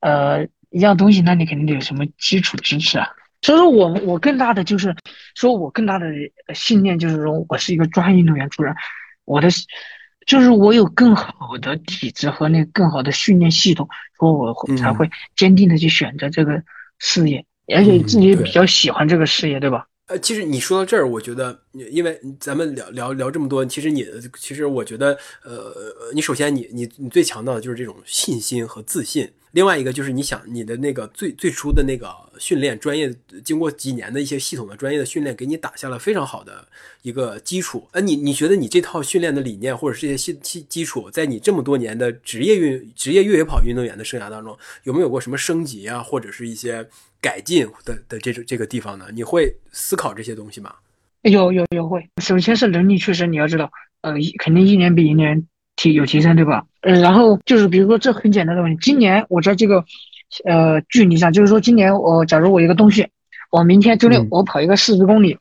[0.00, 3.08] 呃，一样东西，那你肯定得有什么基础知识啊。
[3.40, 4.94] 所以说我我更大的就是
[5.34, 6.06] 说我更大的
[6.54, 8.74] 信念就是说我是一个专业运动员出身，
[9.24, 9.48] 我的。
[10.28, 16.62] 就是我有更好的体质和那更好的训练系统，说我才会坚定的去选择这个
[16.98, 19.86] 事业，而且自己也比较喜欢这个事业，对吧？
[20.06, 24.06] 呃，其实你说到这儿，我觉得，你因为咱们聊聊聊这么多，其实你，
[24.38, 25.74] 其实我觉得，呃，
[26.14, 32.08] 你首先你你你最强调的就是这种信心和自信，另外一个就是你想你的那个最最初的那个
[32.38, 33.14] 训练专业，
[33.44, 36.66] 经过几年的一些系统的专业的训练，给你打下了非常好的
[37.02, 37.86] 一个基础。
[37.92, 46.88] 呃，你你觉得你这套训练的理念或者这些基基基础，在你这么多年的职业运职业越野跑运动员的生涯当中，有没有过什么升级啊，或者是一些？
[47.20, 50.72] 改进的的这种这个地方呢，你会思考这些东西吗？
[51.30, 52.08] 有有有会。
[52.22, 53.70] 首先是能力确实你要知道，
[54.02, 56.64] 呃，肯定一年比一年提有提升，对吧？
[56.82, 59.84] 嗯，然后就是比如说这很简单的问题，今年我在这个
[60.44, 63.08] 呃距离上，就是说今年我假如我一个东西，
[63.50, 65.38] 我明天周六我跑一个四十公里，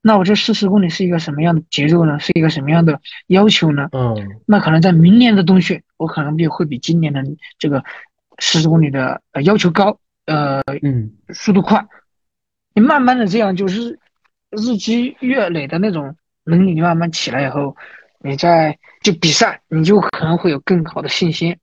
[0.00, 2.18] 那我这四十公里是一个什么样的节奏呢？
[2.20, 3.88] 是一个什么样的要求呢？
[3.92, 4.16] 嗯，
[4.46, 7.22] 那可能在明年的冬训，我可能比会比今年的
[7.58, 7.82] 这个
[8.38, 9.98] 四十公里的呃要求高。
[10.26, 11.86] 呃，嗯，速度快，
[12.74, 13.98] 你慢慢的这样就是
[14.56, 17.76] 日积月累的那种能力，你慢慢起来以后，
[18.20, 21.56] 你再就比赛，你就可能会有更好的信心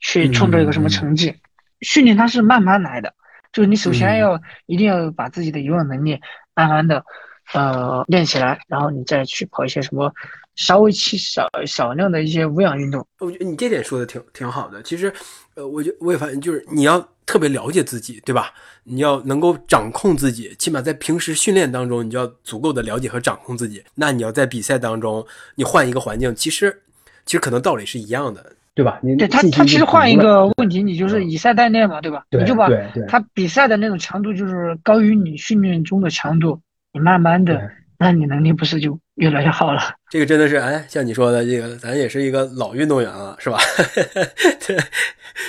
[0.00, 1.34] 去创造一个什么成绩。
[1.80, 3.14] 训练它是慢慢来的，
[3.52, 6.18] 就是你首先要一定要把自己的游泳能力
[6.54, 7.04] 慢慢的
[7.52, 10.12] 呃练起来，然后你再去跑一些什么
[10.54, 13.06] 稍微去少少量的一些无氧运动。
[13.18, 14.82] 我觉得你这点说的挺挺好的。
[14.82, 15.12] 其实，
[15.56, 17.06] 呃，我就我也发现就是你要。
[17.26, 18.52] 特别了解自己，对吧？
[18.84, 23.82] 你要能够掌控自己，起码在平时训练当中，你就要足够的了解和掌控自己。
[23.96, 25.26] 那你要在比赛当中，
[25.56, 26.82] 你换一个环境，其实
[27.24, 29.00] 其实可能道理是一样的，对吧？
[29.18, 32.24] 对他，他其实换一个问题，你就是以赛代练嘛，对吧？
[32.30, 32.68] 你就把
[33.08, 36.60] 他比赛的那种强度就是高于你训练中的强度，
[36.92, 39.95] 你慢慢的，那你能力不是就越来越好了？
[40.08, 43.58] 这个真的是，哎，像你说的，这个咱也是一个老运动员了，是吧？
[44.64, 44.78] 对，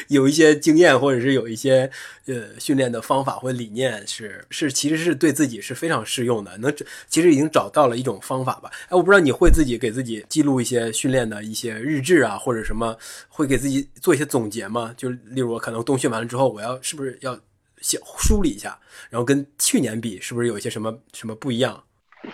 [0.08, 1.90] 有一些经验，或者是有一些
[2.26, 6.74] 呃训练的方法或理念是是其实是对自己是非常适用的，能
[7.08, 8.72] 其实已经找到了一种方法吧。
[8.90, 12.98] 哎，我不知道你会自己给自己记录一些训练的一些日志啊，或者什么，
[13.30, 14.92] 会给自己做一些总结吗？
[14.98, 17.40] 就例如我可能冬训完了之后，我要是不是要
[17.82, 18.76] 写梳理一下，
[19.12, 21.84] 然后跟去年比，是不是有一些什么什么不一样？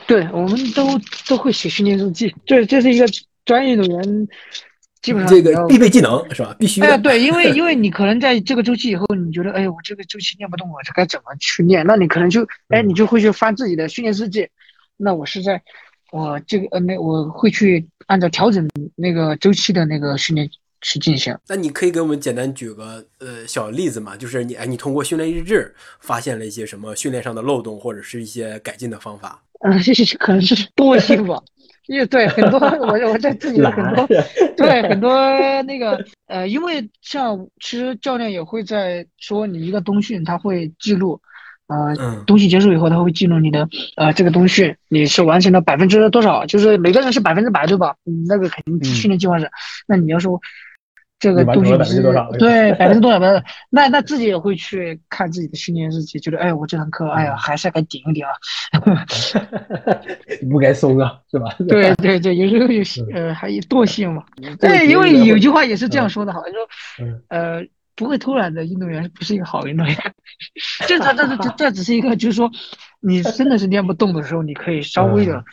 [0.07, 3.05] 对，我们都都会写训练日记，这这是一个
[3.45, 4.27] 专业运动员
[5.01, 6.55] 基本上这个必备技能是吧？
[6.57, 6.81] 必须。
[6.81, 11.85] 哎，对，因为因为你可能在这个周期以后，你觉得，哎，我这个周期练不动，我这该怎么去练？
[11.85, 14.47] 那你可能就，哎，你就会去翻自己的训练日记。
[14.95, 15.61] 那我是在，
[16.11, 20.49] 我这个呃，那我会去按照调整那个周期的那个训练
[20.84, 21.36] 去进行。
[21.47, 24.15] 那你可以给我们简单举个呃小例子嘛？
[24.15, 29.41] 就是你哎，你通过训练日志发现了一些什么训练上的漏洞，或者是一些改进的方法？
[29.61, 31.41] 嗯，这是可能是惰性吧。
[31.88, 34.07] 因为对很多 我我在自己的很多
[34.55, 35.11] 对很多
[35.63, 41.19] 那个呃，因为像其实教练也会在说你一个冬训，他会记录，
[41.67, 43.67] 呃，嗯冬训结束以后他会记录你的
[43.97, 47.93] 呃这个冬训你是完成了百分之多少，就是每个人是百分之百对吧？
[48.05, 49.51] 嗯，那个肯定训练计划是，
[49.86, 50.39] 那你要说
[51.24, 58.32] 这个你完成了冬训是百分之多少 对百分之多少百分，那那自己也会去看自己的训练日记，觉得哎我这堂课哎呀还是该顶一顶啊。
[60.41, 61.55] 你不该松啊，是吧？
[61.69, 64.26] 对对对，有时候有些呃还有惰性嘛。
[64.59, 66.67] 对，因为有句话也是这样说的，好像说
[66.99, 67.65] 嗯呃
[67.95, 69.95] 不会偷懒的运动员不是一个好运动员。
[70.88, 72.51] 这这这这这只是一个，就是说
[72.99, 75.43] 你真的是练不动的时候，你可以稍微的嗯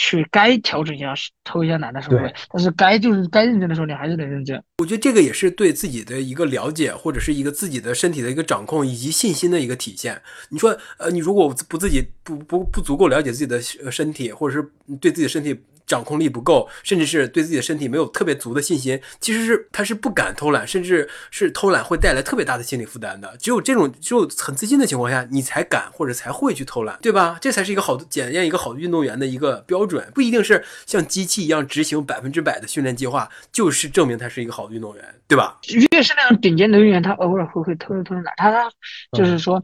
[0.00, 2.18] 去该调整一下，偷一下懒的时候，
[2.52, 4.62] 但是该就是该认真的时候，你还是得认真。
[4.78, 10.22] 我觉得这个也是对自己的一个了解，或者是一个自己的身体的一个掌控以及信心的一个体现。
[10.50, 14.70] 你说，呃，你如果不自己不不不足够了解自己的呃身体，或者是
[15.00, 15.58] 对自己的身体
[15.88, 23.34] 掌控力不够，甚至是对自己的身体没有特别足的信心，其实是他是不敢偷懒，甚至是偷懒会带来特别大的心理负担的。
[23.38, 27.38] 只有这种只有很自信的情况下，你才敢或者才会去偷懒，对吧？
[27.40, 35.58] 这才是一个好的检验一个好的运动员的一个标准，不一定是像机器一样执行百分之百的训练计划，就是证明他是一个好的运动员，对吧？
[35.92, 38.70] 越是那种顶尖的运动员，他偶尔会会偷偷懒，他他
[39.12, 39.62] 就是说，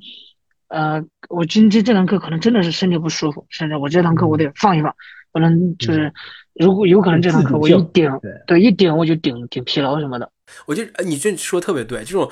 [0.68, 4.94] 呃，我今天这堂课可能真的是身体不舒服，甚至我这堂课我得放一放，
[5.34, 6.10] 不能就是
[6.54, 10.30] 如果有可能这堂课我一顶对对一顶我就顶顶疲劳什么的。
[10.64, 12.30] 我觉得呃你这说特别对，这种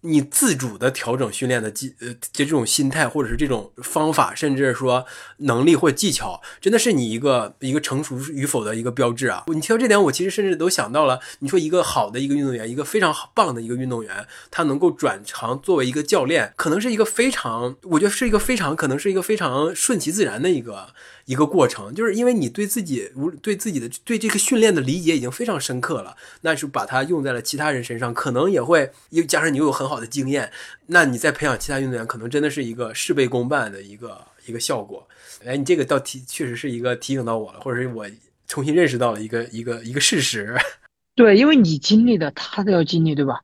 [0.00, 5.04] 你自主的调整训练的技呃这种心态，或者是这种方法，甚至说
[5.38, 9.42] 能力或技巧，真的是你一个一个成熟与否的一个标志啊！
[9.48, 20.94] 你提到这点，我其实甚至都想到了，你说一个好的一个运动员，一个非常棒的一个运动员，他能够转行作为一个教练，可能是一个非常，我觉得是一个非常，可能是一个非常顺其自然的一个
[21.28, 30.50] 一个过程，就是因为你对自己无对自己的对这个训练的理解已经非常深刻了，那是把它用在了其他人身上，可能也会又加上你又有很好的经验，
[30.86, 35.06] 那你再培养其他运动员，可能真的是一个事倍功半的一个一个效果。
[35.44, 38.06] 哎，你这个倒提确实是一个提醒到我了，或者是我
[38.46, 40.56] 重新认识到了一个一个一个事实。
[41.14, 43.38] 对，因为你经历的他都要经历，对吧？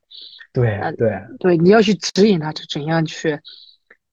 [0.55, 3.39] 对对，对，你要去指引他怎怎样去，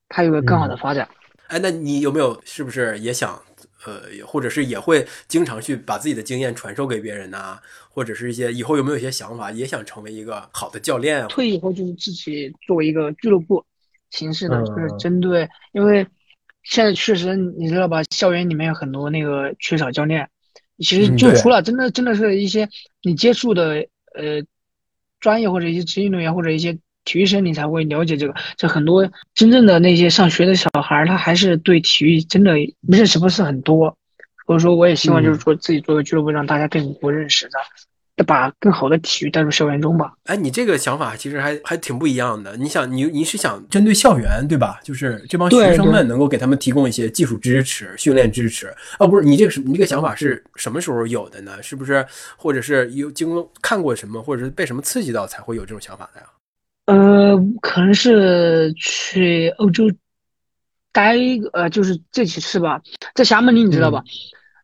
[0.09, 1.07] 他有个更好的发展。
[1.47, 3.41] 哎，那你有没有是不是也想
[3.86, 7.59] 呃，或者是也会经常去把自己的经验传授给别人呐、
[7.89, 11.27] 或者是一些以后有没有一些想法，也想成为一个好的教练啊？
[11.27, 13.65] 退役以后就是自己作为一个俱乐部
[14.09, 16.05] 形式的，嗯就是针对，因为
[16.63, 20.29] 现在确实你知道吧，校园里面有很多那个缺少教练，
[20.77, 22.69] 其实就除了真的真的是一些
[23.01, 24.43] 你接触的呃
[25.19, 28.33] 专业或者一些职业运动员或者一些体育生，你才会了解这个。
[28.55, 32.53] 这很多真正的那些上学的小孩儿，他还是对体育真的
[32.87, 33.95] 认识不是很多，
[34.45, 37.53] 或者说我也希望就是说自己做个俱乐部，让大家更多认识的，
[38.17, 40.13] 要把更好的体育带入校园中吧。
[40.25, 42.55] 哎，你这个想法其实还还挺不一样的。
[42.57, 44.79] 你想，你你是想针对校园对吧？
[44.83, 48.71] 就是这帮学生们能够给他们提供一些技术支持、训练支持。
[48.99, 51.61] 哦，不是，你这个是你这个想法是什么时候有的呢？
[51.63, 52.05] 是不是
[52.37, 56.27] 或者是有经过看过什么，或者是被什么刺激到才会有这种想法的呀？
[56.91, 59.89] 呃，可能是去欧洲
[60.91, 61.15] 待，
[61.53, 62.81] 呃，就是这几次吧，
[63.15, 64.03] 在霞慕尼你知道吧？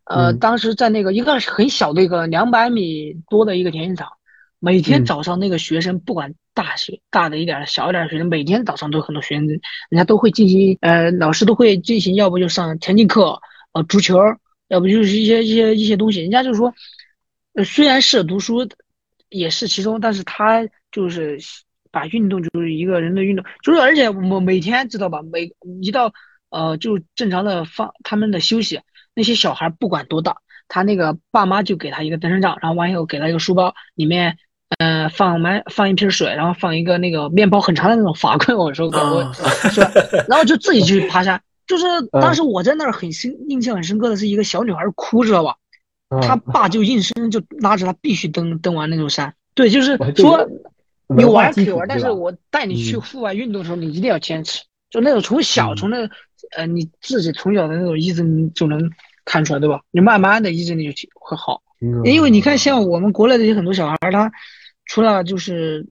[0.04, 4.10] 呃，嗯当时在那个一个很小的一个两百米多的一个田径场，
[4.60, 9.60] 每天嗯早上那个学生，不管大学大的一点儿、小一点学生，每天早上都有很多学生，人
[9.92, 13.42] 家都会进行，呃，老师都会进行，要不就上田径课，
[13.74, 14.20] 呃，足球，
[14.68, 16.74] 要不就是一些一些一些东西，人家就是说，
[17.54, 18.68] 呃，虽然是读书
[19.30, 21.40] 也是其中，但是他就是
[21.92, 26.14] 把运动就是一个人的运动，就是而且我每天知道吧，每一到
[26.50, 28.80] 呃，就正常的放他们的休息，
[29.14, 34.38] 那些小孩不管多大，他那个爸妈就给他一个登山杖，然后完以后给他一个书包，里面
[34.80, 39.92] 呃放满放一瓶水，然后放一个那个面包很长的那种法棍，我说过，我啊是吧？
[40.30, 41.42] 然后就自己去爬山。
[41.66, 45.56] 就是嗯当时我在那儿很深印象很深刻的是一个小女孩哭，知道吧？
[46.08, 49.34] 啊他爸就硬生生就拉着他必须登登完那座山。
[49.54, 50.50] 对，就是说个
[51.16, 54.64] 你玩可以玩，但是我带你去嗯户外运动的时候，你一定要坚持。
[54.90, 56.10] 就那种从小嗯从那
[56.56, 58.90] 呃你自己从小的那种意志，你就能
[59.26, 59.82] 看出来，对吧？
[59.92, 61.62] 你慢慢的意志力就会好。
[61.82, 64.32] 嗯因为你看，像我们国内的有很多小孩儿，他
[64.86, 65.86] 除了就是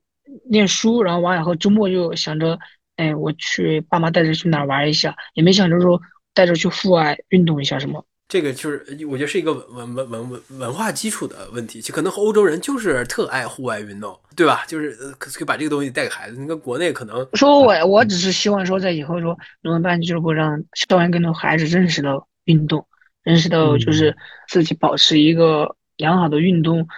[0.50, 2.58] 念书，然后完以后周末就想着，
[2.96, 6.00] 哎，我去爸妈带着去哪儿玩一下，也没想着说
[6.34, 8.04] 带着去户外运动一下什么。
[8.28, 14.64] 这个就是我觉得是一个文文文文文化基础的问题，就可能欧洲人就是特爱户外运动，对吧？
[14.66, 16.36] 就是呃可可以把这个东西带给孩子。
[16.36, 22.84] 你看国内可能说我我只是希望说，在以后说能够办俱乐部，让校园更多孩子认识到运动，
[23.22, 24.16] 认识到就是
[24.48, 26.88] 自己保持一个良好的运动，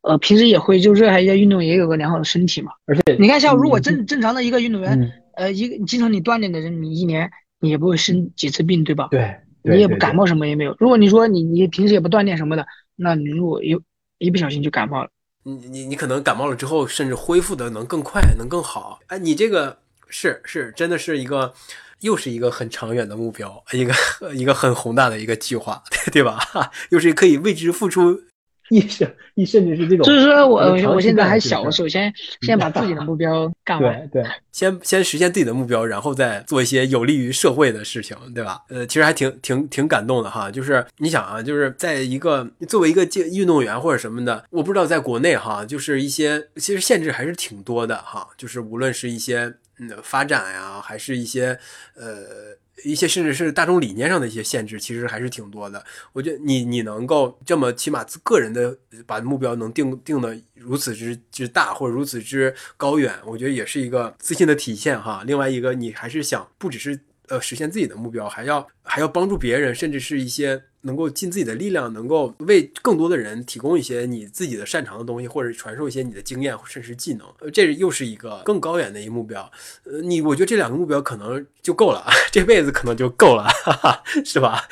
[0.00, 2.72] 呃，平时也会就热爱一下运动，也有个良好的身体嘛。
[2.86, 7.30] 而且你看，像如果嗯正正常的一个运动员，嗯呃，一个经常你锻炼的人，你一年
[7.60, 9.08] 你也不会生几次病，对吧？
[9.10, 10.74] 对你也不感冒什么也没有。
[10.78, 13.80] 如果你说你你平时也不锻炼什么的，那你如果有
[14.18, 15.10] 一不小心就感冒了，
[15.44, 19.00] 你你你可能感冒了之后，甚至恢复的能更快，能更好。
[19.06, 19.78] 哎，你这个
[20.08, 21.52] 是是真的是一个，
[22.00, 23.94] 又是一个很长远的目标，一个
[24.34, 25.82] 一个很宏大的一个计划，
[26.12, 26.38] 对吧？
[26.90, 28.22] 又是可以为之付出。
[28.76, 30.58] 一甚一甚至是这种，就是说我
[30.92, 32.12] 我现在还小，首先
[32.42, 34.08] 先把自己的目标干完。
[34.10, 38.60] 对对，先先实现自己的目标，然后再做一些有利于社会的事情，对吧？
[38.68, 40.50] 呃，其实还挺挺挺感动的哈。
[40.50, 48.28] 就是你想啊，就是在一个作为一个运动员或者什么的，我不知道在国内哈，就是一些其实限制还是挺多的哈。
[48.36, 51.58] 就是无论是一些嗯发展呀，还是一些
[51.94, 55.84] 呃一些甚至是大众理念上的一些限制，其实还是挺多的。
[56.12, 58.76] 我觉得你你能够这么起码自个人的
[59.06, 65.22] 把目标能定定的如此之之大或者如此之高远，我觉得也是一个自信的体现哈。
[65.26, 77.26] 另外一个，你还是想不只是呃实现自己的目标，还要还要帮助别人，甚至是一些能够尽自己的力量，能够为更多的人提供一些你自己的擅长的东西，或者传授一些你的经验甚至是技能。
[77.40, 79.50] 呃，这又是一个更高远的一个目标。
[79.84, 84.68] 呃，你我觉得这两个目标可能就够了， 这辈子可能就够了，哈哈，是吧？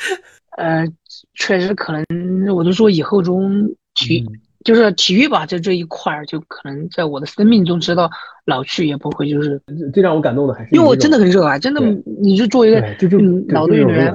[0.57, 0.87] 呃，
[1.35, 8.11] 确实可能，我就说以后中体育、嗯就是体育吧，就这一块儿，就可能在我的生命中直到
[8.45, 11.81] 老去也不会，就是最最让我感动的还是因为我真的很热爱，真的，
[12.21, 14.13] 你是作为一个就嗯老的运动员，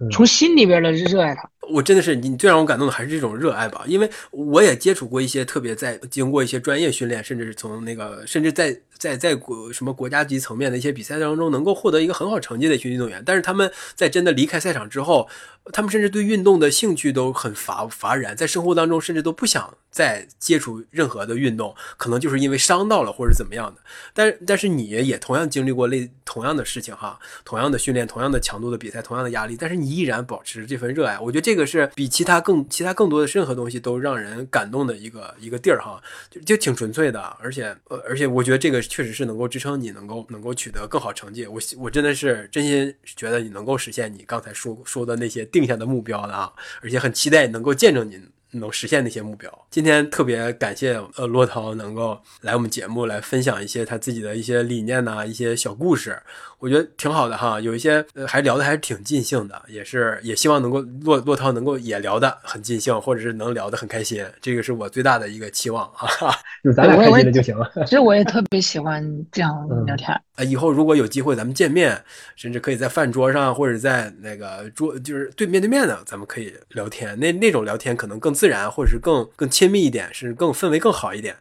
[0.00, 1.48] 嗯从心里边的热爱它。
[1.70, 15.28] 我真的是你最让我感动的还是这种热爱吧，因为我也接触过一些特别在经过一些专业训练，甚至是从那个甚至在在在国什么国家级层面的一些比赛当中能够获得一个很好成绩的一些运动员，但是他们在真的离开赛场之后，
[15.72, 23.80] 他们甚至对运动的兴趣都很乏乏然，在生活当中甚至都不想再接触任何的运动，可能就是因为伤到了或者怎么样的。
[24.12, 48.20] 但但是你也同样经历过类同样的事情哈，同样的训练，同样的强度的比赛，同样的压力，但是你依然保持这份热爱，我觉得这个是比其他更其他更多的任何东西都让人感动的一个一个地儿哈，就就挺纯粹的，而且呃而且我觉得这个确实是能够支撑你能够能够取得更好成绩，我我真的是真心觉得你能够实现你刚才说说的那些定下的目标的啊，而且很期待能够见证你。
[48.52, 49.52] 能实现那些目标。
[49.70, 56.18] 今天特别感谢呃骆涛能够来我们节目来分享一些他自己的一些理念呐、一些小故事，
[56.58, 57.60] 我觉得挺好的哈。
[57.60, 66.06] 有一些呃还聊的还是挺尽兴的，也是也希望能够骆骆涛能够也聊的很尽兴，或者是能聊得很开心，这个是我最大的一个期望啊。
[66.06, 67.70] 哈哈就咱俩开对我也心了就行了。
[67.84, 70.08] 其实我也特别喜欢这样聊天。
[70.36, 72.00] 呃，以后如果有机会咱们见面，
[72.36, 77.18] 甚至可以在饭桌上或者在那个桌，就是对面对面的，咱们可以聊天。
[77.18, 81.34] 那那种聊天可能更自然，或者是更更亲密一点，是更氛围更好一点。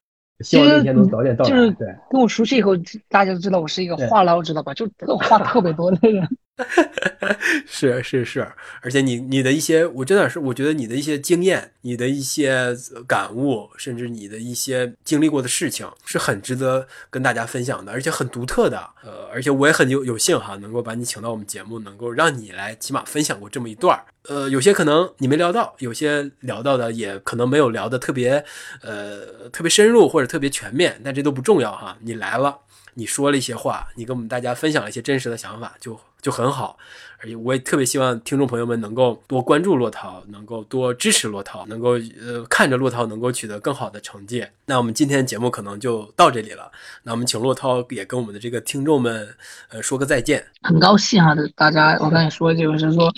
[0.44, 1.52] 希望那天能早点到来。
[1.52, 1.72] 就是，
[2.10, 2.72] 跟我熟悉以后，
[3.08, 4.74] 大家都知道我是一个话唠，知道吧？
[4.74, 4.88] 就
[5.20, 6.28] 话特别多的人。
[7.68, 8.52] 是是是，
[8.82, 12.76] 而且你你的一些，我真的是我觉得你的一些经验，你的一些
[13.08, 18.90] 感悟，甚至你的一些经历过的事情，是很值得跟大家分享的，而且很独特的。
[19.04, 24.04] 呃，而且我也很有有幸哈，能够把你请到我们节目，能够让你来起码分享过这么一段儿。
[24.24, 28.44] 呃，有些可能你没聊到，有些聊到的也可能没有聊的特别
[28.82, 31.98] 呃特别深入或者特别全面，但这都不重要哈。
[32.02, 32.62] 你来了。
[33.00, 36.78] 你说了一些话，你跟我们大家分享了一些真实的想法，就就很好。
[37.20, 44.46] 而且我也特别希望听众朋友们能够多关注骆涛，能够多支持骆涛，能够呃看着骆涛能够取得更好的成绩。
[44.66, 46.70] 那我们今天节目可能就到这里了。
[47.02, 49.28] 那我们请骆涛也跟我们的这个听众们
[49.70, 50.46] 呃说个再见。
[50.62, 53.12] 很高兴哈，大家我刚才说就是说，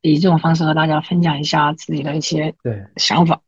[0.00, 3.38] 以这种方式和大家分享一下自己的一些对，想法，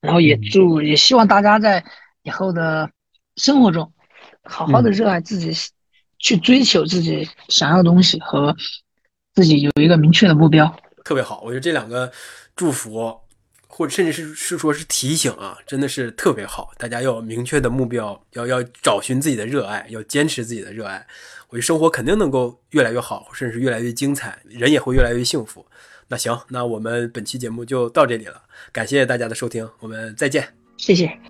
[0.00, 1.82] 然后也祝也希望大家在
[2.24, 2.90] 以后的
[3.36, 3.90] 生活中，
[4.42, 5.50] 好好的热爱自己，
[6.24, 8.56] 去追求自己想要的东西和
[9.34, 10.74] 自己有一个明确的目标。
[11.04, 12.10] 特别好，我觉得这两个
[12.56, 13.14] 祝福，
[13.68, 16.72] 或者甚至是是说是提醒啊，真的是特别好。
[16.78, 21.06] 大家要有明确的目标，要要找寻自己的热爱，要坚持自己的热爱。
[21.50, 25.66] 我觉得生活肯定能够越来越好，甚至是越来越精彩，人也会越来越幸福。
[26.08, 28.40] 那行，那我们本期节目就到这里了，
[28.72, 30.48] 感谢大家的收听，我们再见。
[30.78, 31.20] 谢谢。